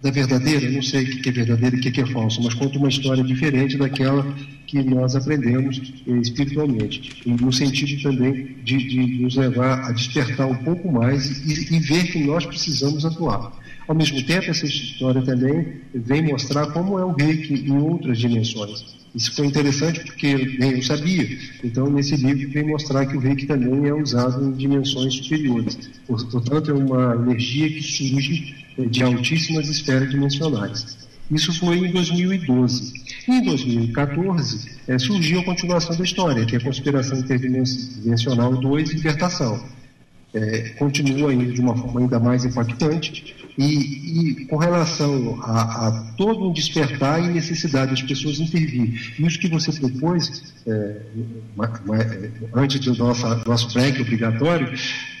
[0.00, 2.78] da verdadeira, não sei o que é verdadeiro e o que é falso, mas conta
[2.78, 4.34] uma história diferente daquela
[4.66, 10.56] que nós aprendemos é, espiritualmente, no sentido também de, de, nos levar a despertar um
[10.64, 13.60] pouco mais e, e ver que nós precisamos atuar.
[13.92, 18.86] Ao mesmo tempo, essa história também vem mostrar como é o reiki em outras dimensões.
[19.14, 21.28] Isso foi interessante porque nem eu sabia.
[21.62, 25.78] Então, nesse livro, vem mostrar que o reiki também é usado em dimensões superiores.
[26.06, 30.96] Portanto, é uma energia que surge eh, de altíssimas esferas dimensionais.
[31.30, 32.94] Isso foi em 2012.
[33.28, 39.62] Em 2014, é, surgiu a continuação da história, que é a Conspiração Interdimensional 2, Libertação.
[40.32, 46.12] É, continua ainda de uma forma ainda mais impactante, e, e com relação a, a,
[46.16, 49.14] todo um despertar e necessidade das pessoas intervir.
[49.18, 54.72] Isso que você propôs, é, é, antes do nosso, nosso break obrigatório,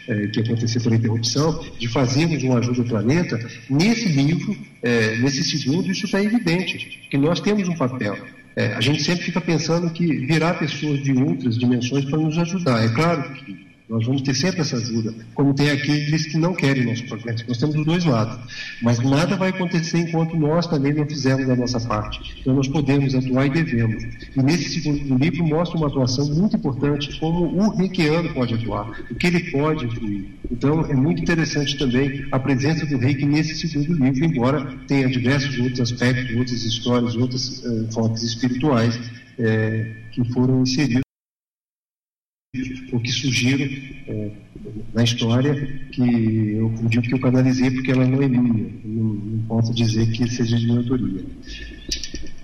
[0.08, 5.44] é, que aconteceu pela interrupção, de fazermos uma ajuda ao planeta, nesse livro, é, nesse
[5.44, 8.16] segundo, isso está evidente, que nós temos um papel.
[8.54, 12.84] É, a gente sempre fica pensando que virá pessoas de outras dimensões para nos ajudar.
[12.84, 16.86] É claro que nós vamos ter sempre essa ajuda, como tem aqueles que não querem
[16.86, 17.44] nosso progresso.
[17.46, 18.38] Nós temos os dois lados.
[18.80, 22.40] Mas nada vai acontecer enquanto nós também não fizermos a nossa parte.
[22.40, 24.02] Então nós podemos atuar e devemos.
[24.34, 29.14] E nesse segundo livro mostra uma atuação muito importante, como o reikiano pode atuar, o
[29.14, 30.38] que ele pode influir.
[30.50, 35.58] Então é muito interessante também a presença do reiki nesse segundo livro, embora tenha diversos
[35.58, 38.98] outros aspectos, outras histórias, outros uh, foques espirituais
[39.38, 41.02] eh, que foram inseridos
[42.92, 43.64] o que surgiram
[44.06, 44.30] é,
[44.92, 45.54] na história
[45.90, 50.10] que eu digo que eu canalizei porque ela não é minha, não, não posso dizer
[50.10, 51.24] que seja de minha autoria.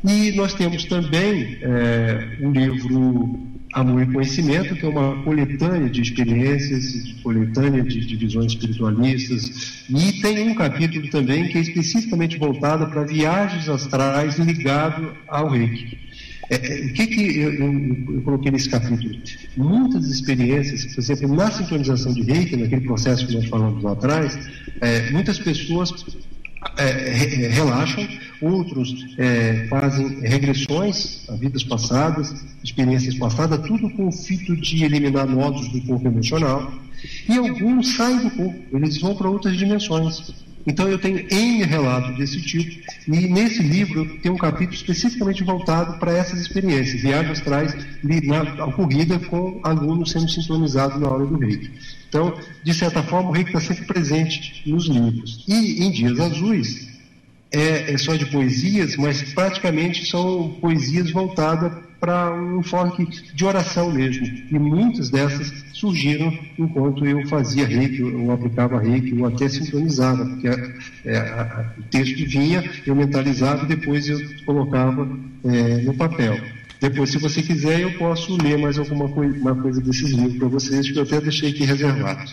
[0.09, 3.39] E nós temos também é, um livro
[3.75, 10.23] Amor e Conhecimento, que é uma coletânea de experiências, coletânea de, de visões espiritualistas, e
[10.23, 16.08] tem um capítulo também que é especificamente voltado para viagens astrais ligado ao reiki.
[16.51, 19.21] O que, que eu, eu, eu, coloquei nesse capítulo?
[19.55, 24.39] Muitas experiências, por exemplo, na sintonização de reiki, naquele processo que nós falamos lá atrás,
[24.81, 25.93] é, muitas pessoas
[26.79, 28.09] é, é relaxam,
[28.41, 32.35] outros é, fazem regressões a vidas passadas,
[32.65, 36.73] experiências passadas, tudo com o fito de eliminar nódulos do corpo emocional.
[37.29, 40.33] E alguns saem do corpo, eles vão para outras dimensões.
[40.69, 42.79] Então eu tenho N relatos desse tipo,
[43.09, 49.19] e nesse livro tem um capítulo especificamente voltado para essas experiências, viagens astrais na ocorrida
[49.19, 51.71] com alunos sendo sintonizados na hora do reiki.
[52.09, 55.43] Então, de certa forma, o reiki está sempre presente nos livros.
[55.49, 56.89] E em Dias Azuis,
[57.51, 63.91] é, é só de poesias, mas praticamente são poesias voltadas para um enfoque de oração
[63.91, 64.27] mesmo.
[64.51, 70.49] E muitas dessas surgiram enquanto eu fazia reiki, ou aplicava reiki, ou até sintonizava, porque
[71.05, 75.09] é, a, o texto vinha, eu mentalizava e depois eu colocava
[75.45, 76.37] é, no papel.
[76.81, 80.91] Depois, se você quiser, eu posso ler mais alguma coisa, coisa desses livros para vocês,
[80.91, 82.31] que eu até deixei aqui reservado.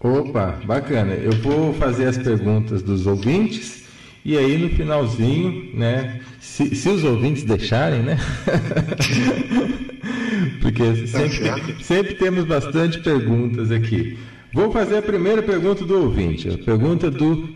[0.00, 1.14] Opa, bacana.
[1.14, 3.84] Eu vou fazer as perguntas dos ouvintes
[4.24, 6.20] e aí no finalzinho, né?
[6.40, 8.18] Se, se os ouvintes deixarem, né?
[10.62, 14.16] Porque tá sempre, sempre temos bastante perguntas aqui.
[14.54, 17.48] Vou fazer a primeira pergunta do ouvinte, a pergunta do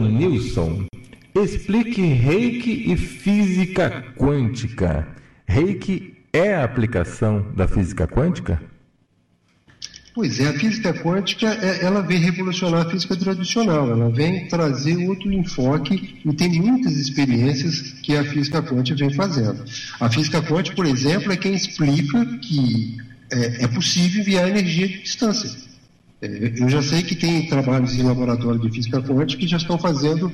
[0.00, 0.84] Nilson.
[1.34, 5.06] Explique reiki e física quântica.
[5.46, 8.60] Reiki é a aplicação da física quântica?
[10.12, 14.96] Pois é, a física quântica é, ela vem revolucionar a física tradicional, ela vem trazer
[15.08, 19.64] outro enfoque e tem muitas experiências que a física quântica vem fazendo.
[20.00, 22.96] A física quântica, por exemplo, é quem explica que
[23.30, 25.48] é, é possível enviar energia de distância.
[26.20, 29.78] É, eu já sei que tem trabalhos em laboratório de física quântica que já estão
[29.78, 30.30] fazendo,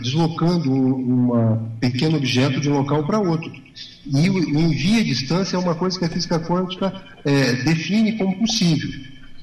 [0.00, 3.52] deslocando um pequeno objeto de um local para outro.
[4.06, 6.92] E o envio à distância é uma coisa que a física quântica
[7.24, 8.90] é, define como possível.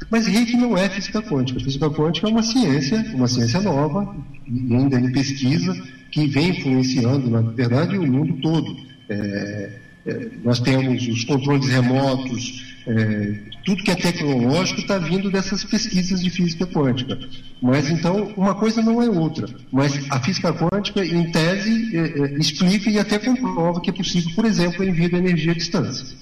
[0.10, 1.60] Mas Reiki não é física quântica.
[1.60, 4.16] A física quântica é uma ciência, uma ciência nova,
[4.48, 5.74] ainda em pesquisa,
[6.12, 8.78] que vem influenciando, na verdade, o mundo todo.
[9.10, 9.70] É,
[10.06, 16.22] é, nós temos os controles remotos, é, tudo que é tecnológico está vindo dessas pesquisas
[16.22, 17.18] de física quântica.
[17.62, 19.48] Mas então, uma coisa não é outra.
[19.72, 24.32] Mas a física quântica, em tese, é, é, explica e até comprova que é possível,
[24.36, 26.18] por exemplo, envio de energia à distância.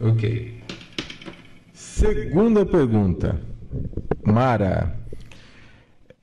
[0.00, 0.60] Ok.
[1.72, 3.40] Segunda pergunta.
[4.24, 4.98] Mara.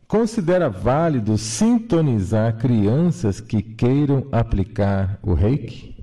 [0.07, 5.96] Considera válido sintonizar crianças que queiram aplicar o reiki?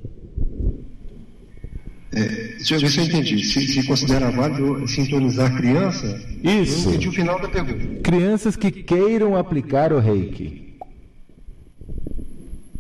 [2.14, 3.44] É, deixa eu ver se eu entendi.
[3.44, 6.06] Se, se considera válido sintonizar criança?
[6.42, 6.88] Isso.
[6.88, 8.00] Eu entendi o final da pergunta.
[8.02, 10.62] Crianças que queiram aplicar o reiki.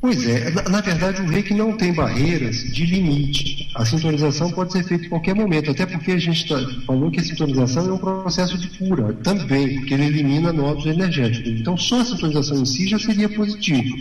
[0.00, 3.70] Pois é, na, na, verdade o reiki não tem barreiras de limite.
[3.74, 7.20] A sintonização pode ser feita em qualquer momento, até porque a gente tá, falou que
[7.20, 11.48] a sintonização é um processo de cura também, porque ele elimina nódulos energéticos.
[11.58, 13.96] Então só a sintonização em si já seria positivo.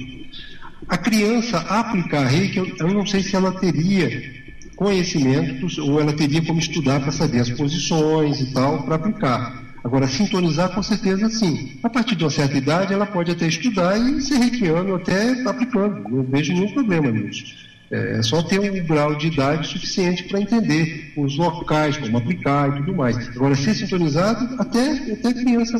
[0.89, 4.42] A criança aplicar reiki, eu, eu não sei se ela teria
[4.75, 9.63] conhecimentos, ou ela teria como estudar para saber as posições e tal, para aplicar.
[9.83, 11.77] Agora, sintonizar, com certeza, sim.
[11.83, 16.09] A partir de uma certa idade, ela pode até estudar e ser reikiano até aplicando.
[16.09, 17.43] Não vejo nenhum problema nisso.
[17.91, 22.69] É, é só ter um grau de idade suficiente para entender os locais, como aplicar
[22.69, 23.29] e tudo mais.
[23.35, 25.77] Agora, ser sintonizado, até, até criança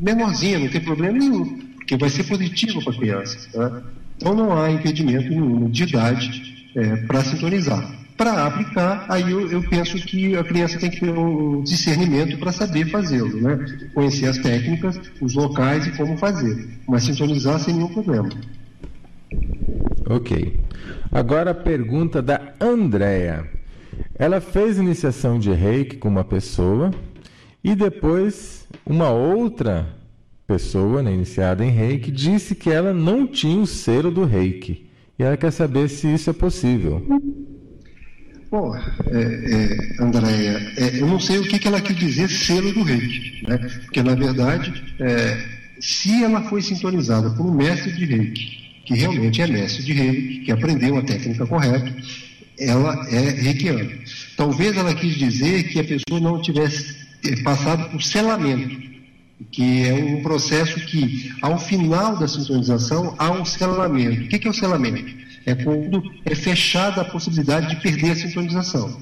[0.00, 3.48] menorzinha, não tem problema nenhum, porque vai ser positivo para a criança.
[3.52, 3.82] Tá?
[4.16, 9.62] Então, não há impedimento nenhum de idade é, para sintonizar para aplicar, aí eu, eu,
[9.62, 13.88] penso que a criança tem que ter um discernimento para saber fazê-lo, né?
[13.94, 18.28] Conhecer as técnicas, os locais e como fazer, mas sintonizar sem nenhum problema.
[20.04, 20.58] Ok.
[21.12, 23.48] Agora a pergunta da Andrea.
[24.18, 26.90] Ela fez iniciação de reiki com uma pessoa
[27.62, 29.86] e depois uma outra
[30.44, 34.88] pessoa, né, iniciada em reiki, disse que ela não tinha o selo do reiki.
[35.16, 37.04] E ela quer saber se isso é possível.
[38.50, 38.80] Bom, é,
[39.12, 43.46] é, Andréia, é, eu não sei o que, que ela quis dizer selo do reiki,
[43.46, 43.58] né?
[43.84, 45.44] porque na verdade, é,
[45.78, 50.38] se ela foi sintonizada por um mestre de reiki, que realmente é mestre de reiki,
[50.46, 51.94] que aprendeu a técnica correta,
[52.58, 53.90] ela é reikiana.
[54.34, 58.88] Talvez ela quis dizer que a pessoa não tivesse é, passado por selamento,
[59.52, 64.24] que é um processo que, ao final da sintonização, há um selamento.
[64.24, 65.27] O que é o selamento?
[65.48, 69.00] É quando é fechada a possibilidade de perder a sintonização.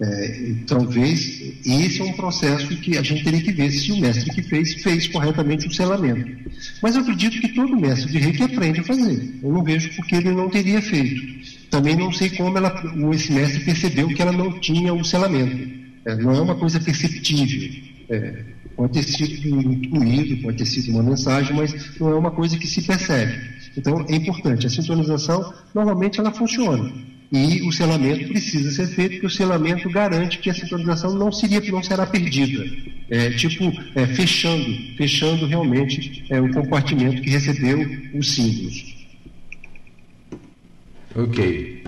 [0.00, 4.30] É, talvez esse é um processo que a gente teria que ver se o mestre
[4.30, 6.50] que fez, fez corretamente o selamento.
[6.80, 9.40] Mas eu acredito que todo mestre de reiki aprende a fazer.
[9.42, 11.20] Eu não vejo porque ele não teria feito.
[11.68, 12.72] Também não sei como ela,
[13.12, 15.68] esse mestre percebeu que ela não tinha o selamento.
[16.04, 17.68] É, não é uma coisa perceptível.
[18.08, 18.44] É,
[18.76, 22.68] pode ter sido intuído, pode ter sido uma mensagem, mas não é uma coisa que
[22.68, 23.57] se percebe.
[23.78, 24.66] Então é importante.
[24.66, 26.92] A sintonização normalmente ela funciona
[27.30, 31.60] e o selamento precisa ser feito, porque o selamento garante que a sintonização não, seria,
[31.70, 32.64] não será perdida.
[33.10, 33.64] É, tipo,
[33.94, 34.66] é, fechando,
[34.96, 38.96] fechando realmente é, o compartimento que recebeu os símbolos.
[41.14, 41.84] Ok.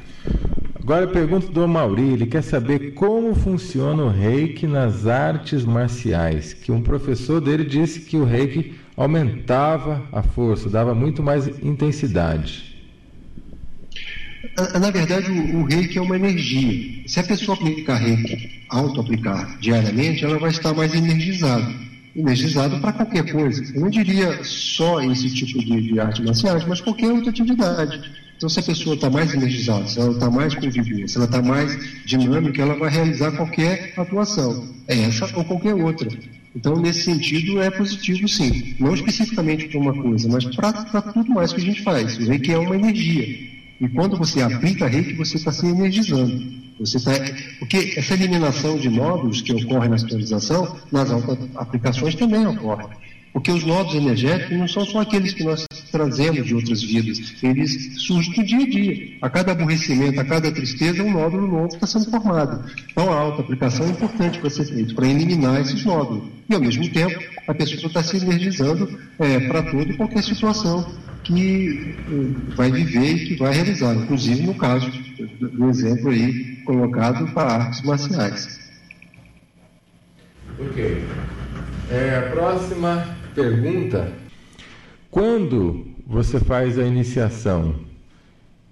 [0.83, 6.53] Agora a pergunta do Mauri, ele quer saber como funciona o reiki nas artes marciais,
[6.53, 12.71] que um professor dele disse que o reiki aumentava a força, dava muito mais intensidade.
[14.79, 17.03] Na verdade, o, o reiki é uma energia.
[17.07, 21.73] Se a pessoa aplicar reiki, auto-aplicar diariamente, ela vai estar mais energizada.
[22.15, 23.65] Energizada para qualquer coisa.
[23.75, 28.03] Eu não diria só esse tipo de, de arte marciais, mas qualquer outra atividade.
[28.37, 31.41] Então, se a pessoa está mais energizada, se ela está mais convivida, se ela está
[31.41, 34.75] mais dinâmica, ela vai realizar qualquer atuação.
[34.89, 36.09] É essa ou qualquer outra.
[36.55, 38.75] Então, nesse sentido, é positivo sim.
[38.79, 40.73] Não especificamente para uma coisa, mas para
[41.03, 42.19] tudo mais que a gente faz.
[42.19, 43.25] O reiki é uma energia.
[43.81, 46.61] E quando você aplica reiki, você está se energizando.
[46.81, 47.13] Você tá,
[47.59, 51.11] porque essa eliminação de nódulos que ocorre na sintonização, nas
[51.55, 52.87] aplicações também ocorre.
[53.33, 58.03] Porque os nódulos energéticos não são só aqueles que nós trazemos de outras vidas, eles
[58.03, 59.19] surgem no dia a dia.
[59.23, 62.65] A cada aborrecimento, a cada tristeza, um nódulo novo está sendo formado.
[62.91, 66.25] Então a alta aplicação é importante para ser feito, para eliminar esses nódulos.
[66.49, 70.85] E ao mesmo tempo, a pessoa está se energizando é, para toda e qualquer situação
[71.23, 74.91] que eh, vai viver e que vai realizar, inclusive no caso
[75.39, 78.59] do exemplo aí colocado para artes marciais.
[80.59, 81.05] Ok.
[81.91, 84.13] É, a próxima pergunta:
[85.11, 87.75] quando você faz a iniciação,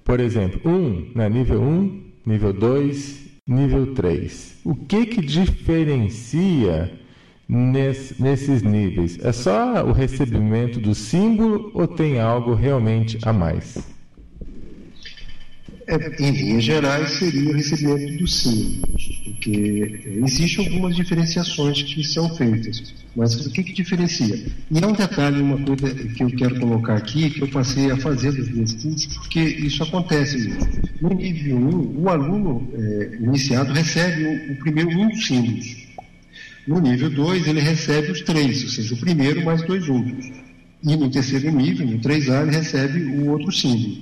[0.04, 6.92] por exemplo, um, né, nível 1, um, nível 2, nível 3, o que que diferencia
[7.48, 9.18] nesse, nesses níveis?
[9.22, 13.97] É só o recebimento do símbolo ou tem algo realmente a mais?
[15.90, 22.28] É, em linhas gerais, seria o recebimento dos símbolos, porque existem algumas diferenciações que são
[22.36, 24.36] feitas, mas o que, que diferencia?
[24.70, 27.96] E há um detalhe, uma coisa que eu quero colocar aqui, que eu passei a
[27.96, 30.68] fazer dos meus cursos, porque isso acontece mesmo.
[31.00, 35.88] No nível 1, o aluno é, iniciado recebe o, o primeiro um dos símbolos,
[36.66, 40.30] no nível 2, ele recebe os três, ou seja, o primeiro mais dois outros.
[40.84, 43.96] E no terceiro nível, no 3A, ele recebe o outro símbolo.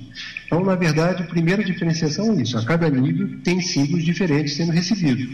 [0.47, 2.57] Então, na verdade, a primeira diferenciação é isso.
[2.57, 5.27] A cada nível tem símbolos diferentes sendo recebidos.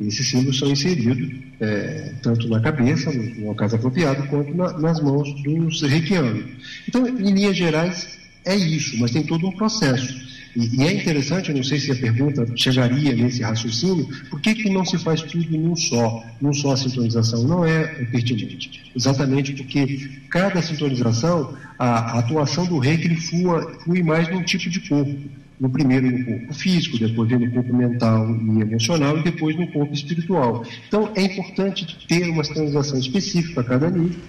[0.00, 1.30] Esses símbolos são inseridos
[1.60, 6.44] é, tanto na cabeça, no, caso apropriado, quanto na, nas mãos dos reikianos.
[6.88, 10.25] Então, em linhas gerais, é isso, mas tem todo um processo.
[10.56, 14.54] E, e, é interessante, eu não sei se a pergunta chegaria nesse raciocínio, por que,
[14.54, 17.42] que não se faz tudo num só, num só sintonização?
[17.42, 18.90] Não é pertinente.
[18.96, 24.42] Exatamente porque cada sintonização, a, a atuação do rei que ele flua, flui mais num
[24.42, 25.14] tipo de corpo.
[25.58, 29.92] No primeiro no corpo físico, depois no corpo mental e emocional e depois no corpo
[29.92, 30.64] espiritual.
[30.86, 34.20] Então é importante ter uma sintonização específica para cada nível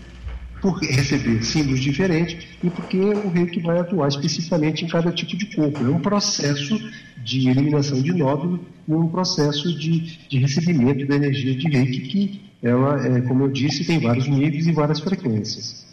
[0.62, 5.56] por receber símbolos diferentes e porque o reiki vai atuar especificamente em cada tipo de
[5.56, 5.84] corpo.
[5.84, 6.80] É um processo
[7.24, 12.42] de eliminação de nódulo e um processo de, de recebimento da energia de reiki que
[12.64, 15.86] ela, é, como eu disse, tem vários níveis e várias frequências.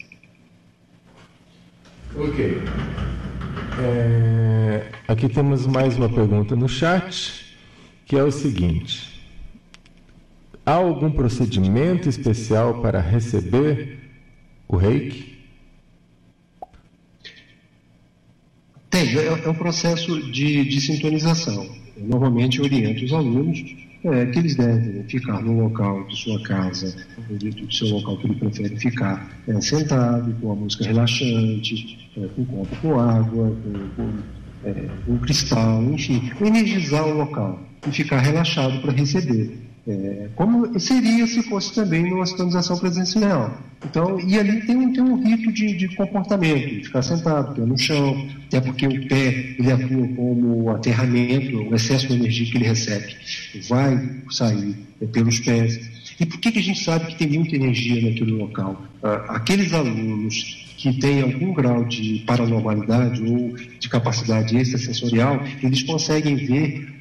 [2.16, 2.62] Ok.
[3.82, 7.56] É, aqui temos mais uma pergunta no chat,
[8.06, 9.20] que é o seguinte.
[10.64, 14.03] Há algum procedimento especial para receber
[14.68, 15.34] o reiki?
[18.90, 21.68] Tem, é, é um processo de, de sintonização.
[21.96, 23.58] Eu normalmente oriento os alunos
[24.04, 26.94] é, que eles devem ficar no local de sua casa,
[27.28, 32.42] do seu local que ele prefere ficar é, sentado, com a música relaxante, é, com
[32.42, 34.12] um copo com água, com, com
[34.64, 39.63] é, um cristal, enfim, energizar o local e ficar relaxado para receber.
[39.86, 43.58] É, como seria se fosse também numa sintonização presencial.
[43.84, 47.76] Então, e ali tem, tem um rito de, de comportamento, de ficar sentado, pé no
[47.76, 52.64] chão, até porque o pé ele atua como aterramento, o excesso de energia que ele
[52.64, 53.14] recebe
[53.68, 55.78] vai sair é, pelos pés.
[56.18, 58.82] E por que, que a gente sabe que tem muita energia naquele local?
[59.02, 66.36] Ah, aqueles alunos que têm algum grau de paranormalidade ou de capacidade extrasensorial, eles conseguem
[66.36, 66.93] ver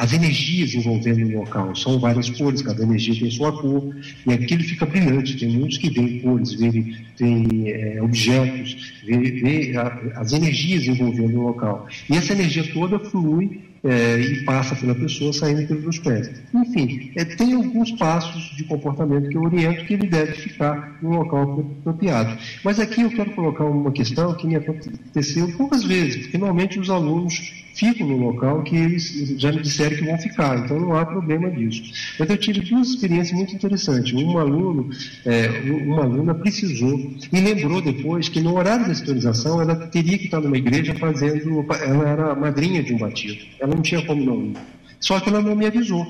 [0.00, 1.76] as energias envolvendo o local.
[1.76, 3.94] São várias cores, cada energia tem sua cor,
[4.26, 5.36] e aquilo fica brilhante.
[5.36, 9.76] Tem muitos que veem cores, veem, é, objetos, veem,
[10.16, 11.86] as energias envolvendo o local.
[12.08, 16.30] E essa energia toda flui é, e passa pela pessoa saindo pelos pés.
[16.54, 21.10] Enfim, é, tem alguns passos de comportamento que eu oriento que ele deve ficar no
[21.10, 22.38] local apropriado.
[22.64, 26.88] Mas aqui eu quero colocar uma questão que me aconteceu poucas vezes, porque normalmente os
[26.88, 31.04] alunos ficam no local que eles já me disseram que vão ficar, então não há
[31.04, 31.92] problema disso.
[32.18, 34.12] Eu tive duas experiências muito interessantes.
[34.12, 34.90] Um aluno,
[35.24, 35.48] é,
[35.84, 36.98] uma aluna precisou
[37.32, 41.66] e lembrou depois que no horário da sintonização ela teria que estar numa igreja fazendo,
[41.82, 44.56] ela era madrinha de um batido, ela não tinha como não ir.
[45.00, 46.06] Só que ela não me avisou.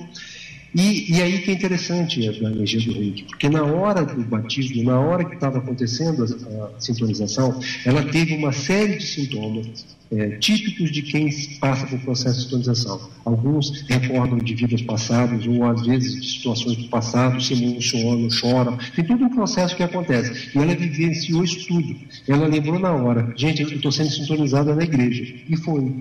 [0.74, 4.84] E, e, aí que é interessante a energia do reiki, porque na hora do batismo,
[4.84, 10.30] na hora que estava acontecendo a, a, sintonização, ela teve uma série de sintomas é,
[10.38, 13.00] típicos de quem passa por processo de sintonização.
[13.24, 18.78] Alguns recordam de vidas passadas, ou às vezes de situações do passado, se emocionam, choram.
[18.94, 20.50] Tem todo um processo que acontece.
[20.56, 21.96] E ela vivenciou isso tudo.
[22.28, 25.34] Ela lembrou na hora: gente, eu estou sendo sintonizada na igreja.
[25.48, 25.94] E foi.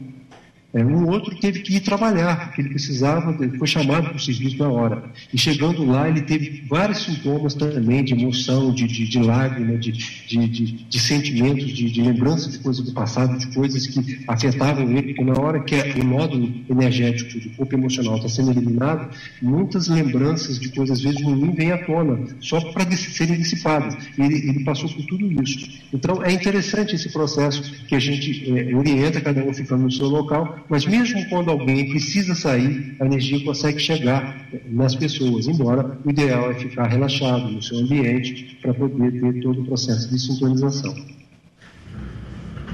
[0.72, 4.20] É, um outro teve que ir trabalhar, porque ele precisava, ele foi chamado para o
[4.20, 5.04] serviço na hora.
[5.34, 9.92] E chegando lá, ele teve vários sintomas também de emoção, de, de, de lágrima, de,
[9.92, 14.92] de, de, de sentimentos, de, de lembranças de coisas do passado, de coisas que afetavam
[14.92, 19.10] ele, porque na hora que o módulo energético do corpo emocional está sendo eliminado,
[19.42, 23.98] muitas lembranças de coisas, às vezes, ruins vêm à tona, só para serem dissipadas.
[24.18, 25.68] Ele, ele passou por tudo isso.
[25.92, 30.08] Então, é interessante esse processo que a gente é, orienta cada um ficando no seu
[30.08, 36.10] local, mas mesmo quando alguém precisa sair, a energia consegue chegar nas pessoas, embora o
[36.10, 40.96] ideal é ficar relaxado no seu ambiente para poder ter todo o processo de sintonização.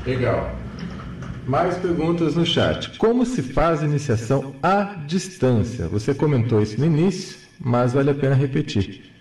[0.06, 0.56] Legal.
[1.48, 2.98] Mais perguntas no chat.
[2.98, 5.88] Como se faz a iniciação à distância?
[5.88, 9.15] Você comentou isso no início, mas vale a pena repetir.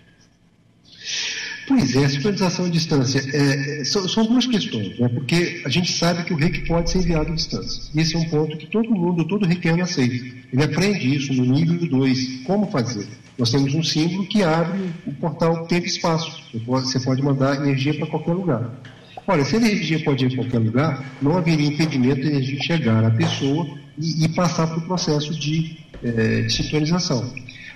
[1.77, 3.19] Pois é, a sincronização à distância.
[3.33, 5.09] É, são, são, duas questões, né?
[5.09, 7.83] porque a gente sabe que o reiki pode ser enviado à distância.
[7.93, 10.15] E esse é um ponto que todo mundo, todo reikiano aceita.
[10.53, 13.05] Ele aprende isso no nível 2, como fazer.
[13.37, 16.41] Nós temos um símbolo que abre o portal Tempo Espaço.
[16.65, 18.71] Você pode mandar energia para qualquer lugar.
[19.27, 23.03] Olha, se a energia pode ir para qualquer lugar, não haveria impedimento de energia chegar
[23.03, 23.67] à pessoa
[23.99, 27.33] e, e passar para o processo de, é, de sintonização.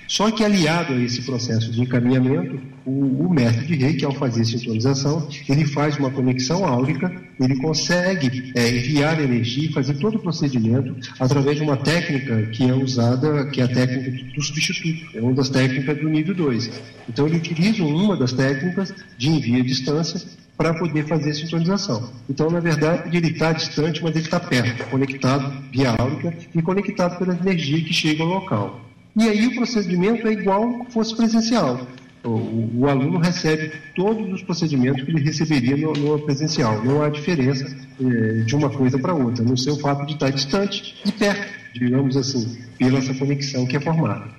[0.10, 4.43] Só que aliado a esse processo de encaminhamento, o, o mestre de reiki, ao fazer
[4.43, 10.20] sintonização, ele faz uma conexão áurica, ele consegue é, enviar energia e fazer todo o
[10.20, 15.22] procedimento através de uma técnica que é usada, que é a técnica do substituto, é
[15.22, 16.72] uma das técnicas do nível 2.
[17.07, 20.20] Então ele utiliza uma das técnicas de envio à distância
[20.57, 22.12] para poder fazer a sintonização.
[22.28, 27.20] Então, na verdade, ele está distante, mas ele está perto, conectado via áurica e conectado
[27.20, 28.89] pela energia que chega ao local.
[29.20, 31.86] E aí o procedimento é igual fosse presencial.
[32.24, 36.82] O, o, aluno recebe todos os procedimentos que ele receberia no, no presencial.
[36.86, 37.65] Não há diferença
[37.99, 42.15] eh, de uma coisa para outra, no seu fato de estar distante e perto, digamos
[42.15, 44.30] assim, pela essa conexão que é formada.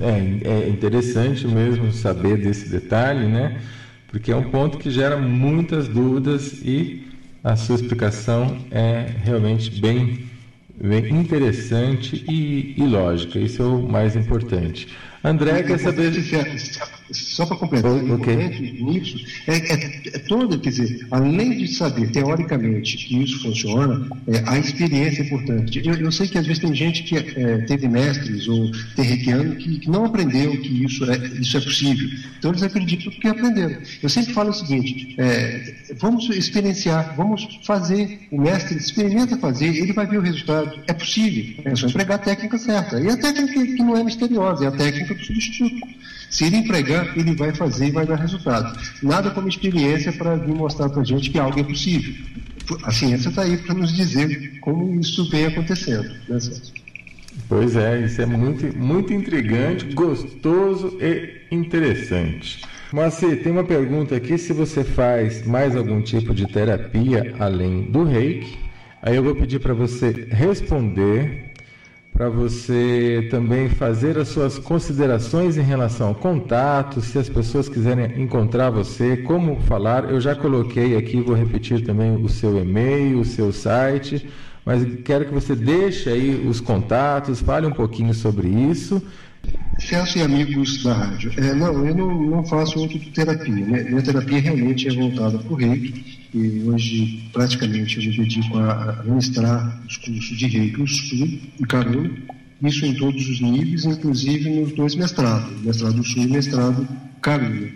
[0.00, 3.60] É, é interessante mesmo saber desse detalhe, né?
[4.08, 7.04] Porque é um ponto que gera muitas dúvidas e
[7.42, 10.35] a sua explicação é realmente bem
[10.80, 13.38] interessante e, e lógica.
[13.38, 14.88] Isso é o mais importante.
[15.24, 16.12] André quer saber.
[17.12, 22.96] Só para completar, importante nisso é, é, é toda, quer dizer, além de saber teoricamente
[22.96, 25.82] que isso funciona, é, a experiência é importante.
[25.86, 29.78] Eu, eu, sei que às vezes tem gente que é, teve mestres ou terriquiano que,
[29.78, 32.08] que não aprendeu que isso é, isso é possível.
[32.38, 33.76] Então eles acreditam que aprenderam.
[34.02, 38.26] Eu sempre falo o seguinte: é, vamos experienciar, vamos fazer.
[38.32, 40.80] O mestre experimenta fazer, ele vai ver o resultado.
[40.88, 41.62] É possível.
[41.64, 43.00] É só empregar a técnica certa.
[43.00, 45.86] E a técnica que não é misteriosa, é a técnica do substituto.
[46.36, 48.78] Se ele empregar, ele vai fazer e vai dar resultado.
[49.02, 52.12] Nada como experiência para vir mostrar para a gente que algo é possível.
[52.82, 56.10] A ciência está aí para nos dizer como isso vem acontecendo.
[56.28, 56.38] Né,
[57.48, 62.60] Pois é, isso é muito, muito intrigante, gostoso e interessante.
[62.92, 68.04] Moacir, tem uma pergunta aqui: se você faz mais algum tipo de terapia além do
[68.04, 68.58] reiki?
[69.00, 71.54] Aí eu vou pedir para você responder
[72.16, 78.22] para você também fazer as suas considerações em relação ao contato, se as pessoas quiserem
[78.22, 80.10] encontrar você, como falar.
[80.10, 84.26] Eu já coloquei aqui, vou repetir também o seu e-mail, o seu site,
[84.64, 89.02] mas quero que você deixe aí os contatos, fale um pouquinho sobre isso
[89.78, 91.32] Celso e amigos da rádio.
[91.36, 93.66] É, não, eu não, não faço autoterapia.
[93.66, 93.82] Né?
[93.84, 99.00] Minha terapia realmente é voltada para o reiki e hoje praticamente eu me dedico a,
[99.00, 102.10] a ministrar os cursos de reiki, o sul e carona,
[102.62, 106.88] isso em todos os níveis, inclusive nos dois mestrados, mestrado sul e mestrado
[107.20, 107.68] carona.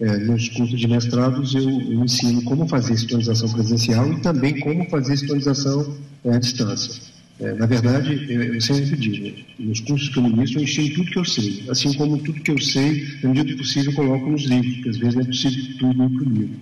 [0.00, 4.88] É, nos cursos de mestrados eu, eu, ensino como fazer sintonização presencial e também como
[4.88, 7.17] fazer sintonização é, à distância.
[7.40, 11.12] É, na verdade, eu, eu sempre digo, nos cursos que eu ministro, eu ensino tudo
[11.12, 11.62] que eu sei.
[11.68, 14.88] Assim como tudo que eu sei, na medida do possível, eu coloco nos livros, porque
[14.88, 16.56] às vezes não é possível tudo ir para o livro.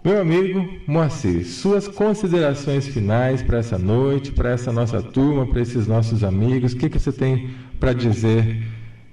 [0.04, 5.86] Meu amigo Moacir, suas considerações finais para essa noite, para essa nossa turma, para esses
[5.86, 8.66] nossos amigos, o que, que você tem para dizer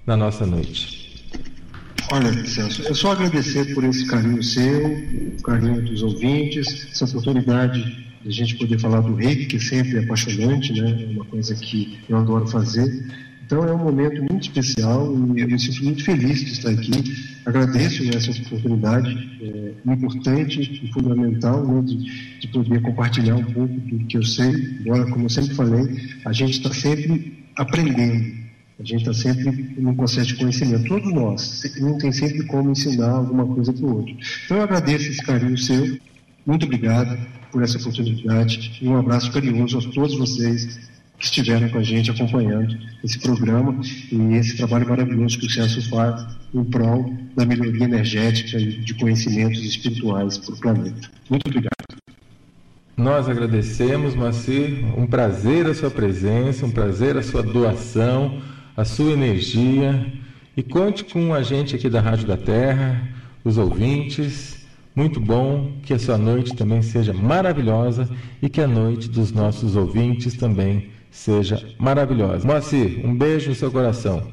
[0.06, 0.97] na nossa noite?
[2.10, 4.86] Olha, Celso, é só agradecer por esse carinho seu,
[5.38, 7.82] o carinho dos ouvintes, essa oportunidade
[8.22, 11.02] de a gente poder falar do reiki, que sempre é apaixonante, né?
[11.02, 12.88] É uma coisa que eu adoro fazer.
[13.44, 17.38] Então é um momento muito especial e eu me sinto muito feliz de estar aqui.
[17.44, 19.08] Agradeço né, essa oportunidade
[19.42, 24.50] é, importante e fundamental né, de, de poder compartilhar um pouco do que eu sei.
[24.80, 28.47] Embora, como eu sempre falei, a gente está sempre aprendendo.
[28.78, 31.62] A gente está sempre num processo de conhecimento, todos nós.
[31.80, 34.16] Um tem sempre como ensinar alguma coisa para o outro.
[34.44, 35.98] Então eu agradeço esse carinho seu.
[36.46, 37.18] Muito obrigado
[37.50, 40.78] por essa oportunidade e um abraço carinhoso a todos vocês
[41.18, 43.80] que estiveram com a gente acompanhando esse programa
[44.12, 46.24] e esse trabalho maravilhoso que o Celso faz
[46.54, 51.10] em prol da melhoria energética e de conhecimentos espirituais para o planeta.
[51.28, 51.72] Muito obrigado.
[52.96, 54.84] Nós agradecemos, Macir.
[54.96, 58.40] Um prazer a sua presença, um prazer a sua doação
[58.78, 60.06] a sua energia
[60.56, 63.08] e conte com a gente aqui da Rádio da Terra,
[63.44, 64.64] os ouvintes.
[64.94, 68.08] Muito bom que a sua noite também seja maravilhosa
[68.40, 72.46] e que a noite dos nossos ouvintes também seja maravilhosa.
[72.46, 74.32] Moacir, um beijo no seu coração.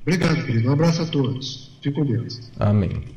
[0.00, 0.70] Obrigado, querido.
[0.70, 1.76] Um abraço a todos.
[1.82, 2.50] Fique com Deus.
[2.58, 3.15] Amém.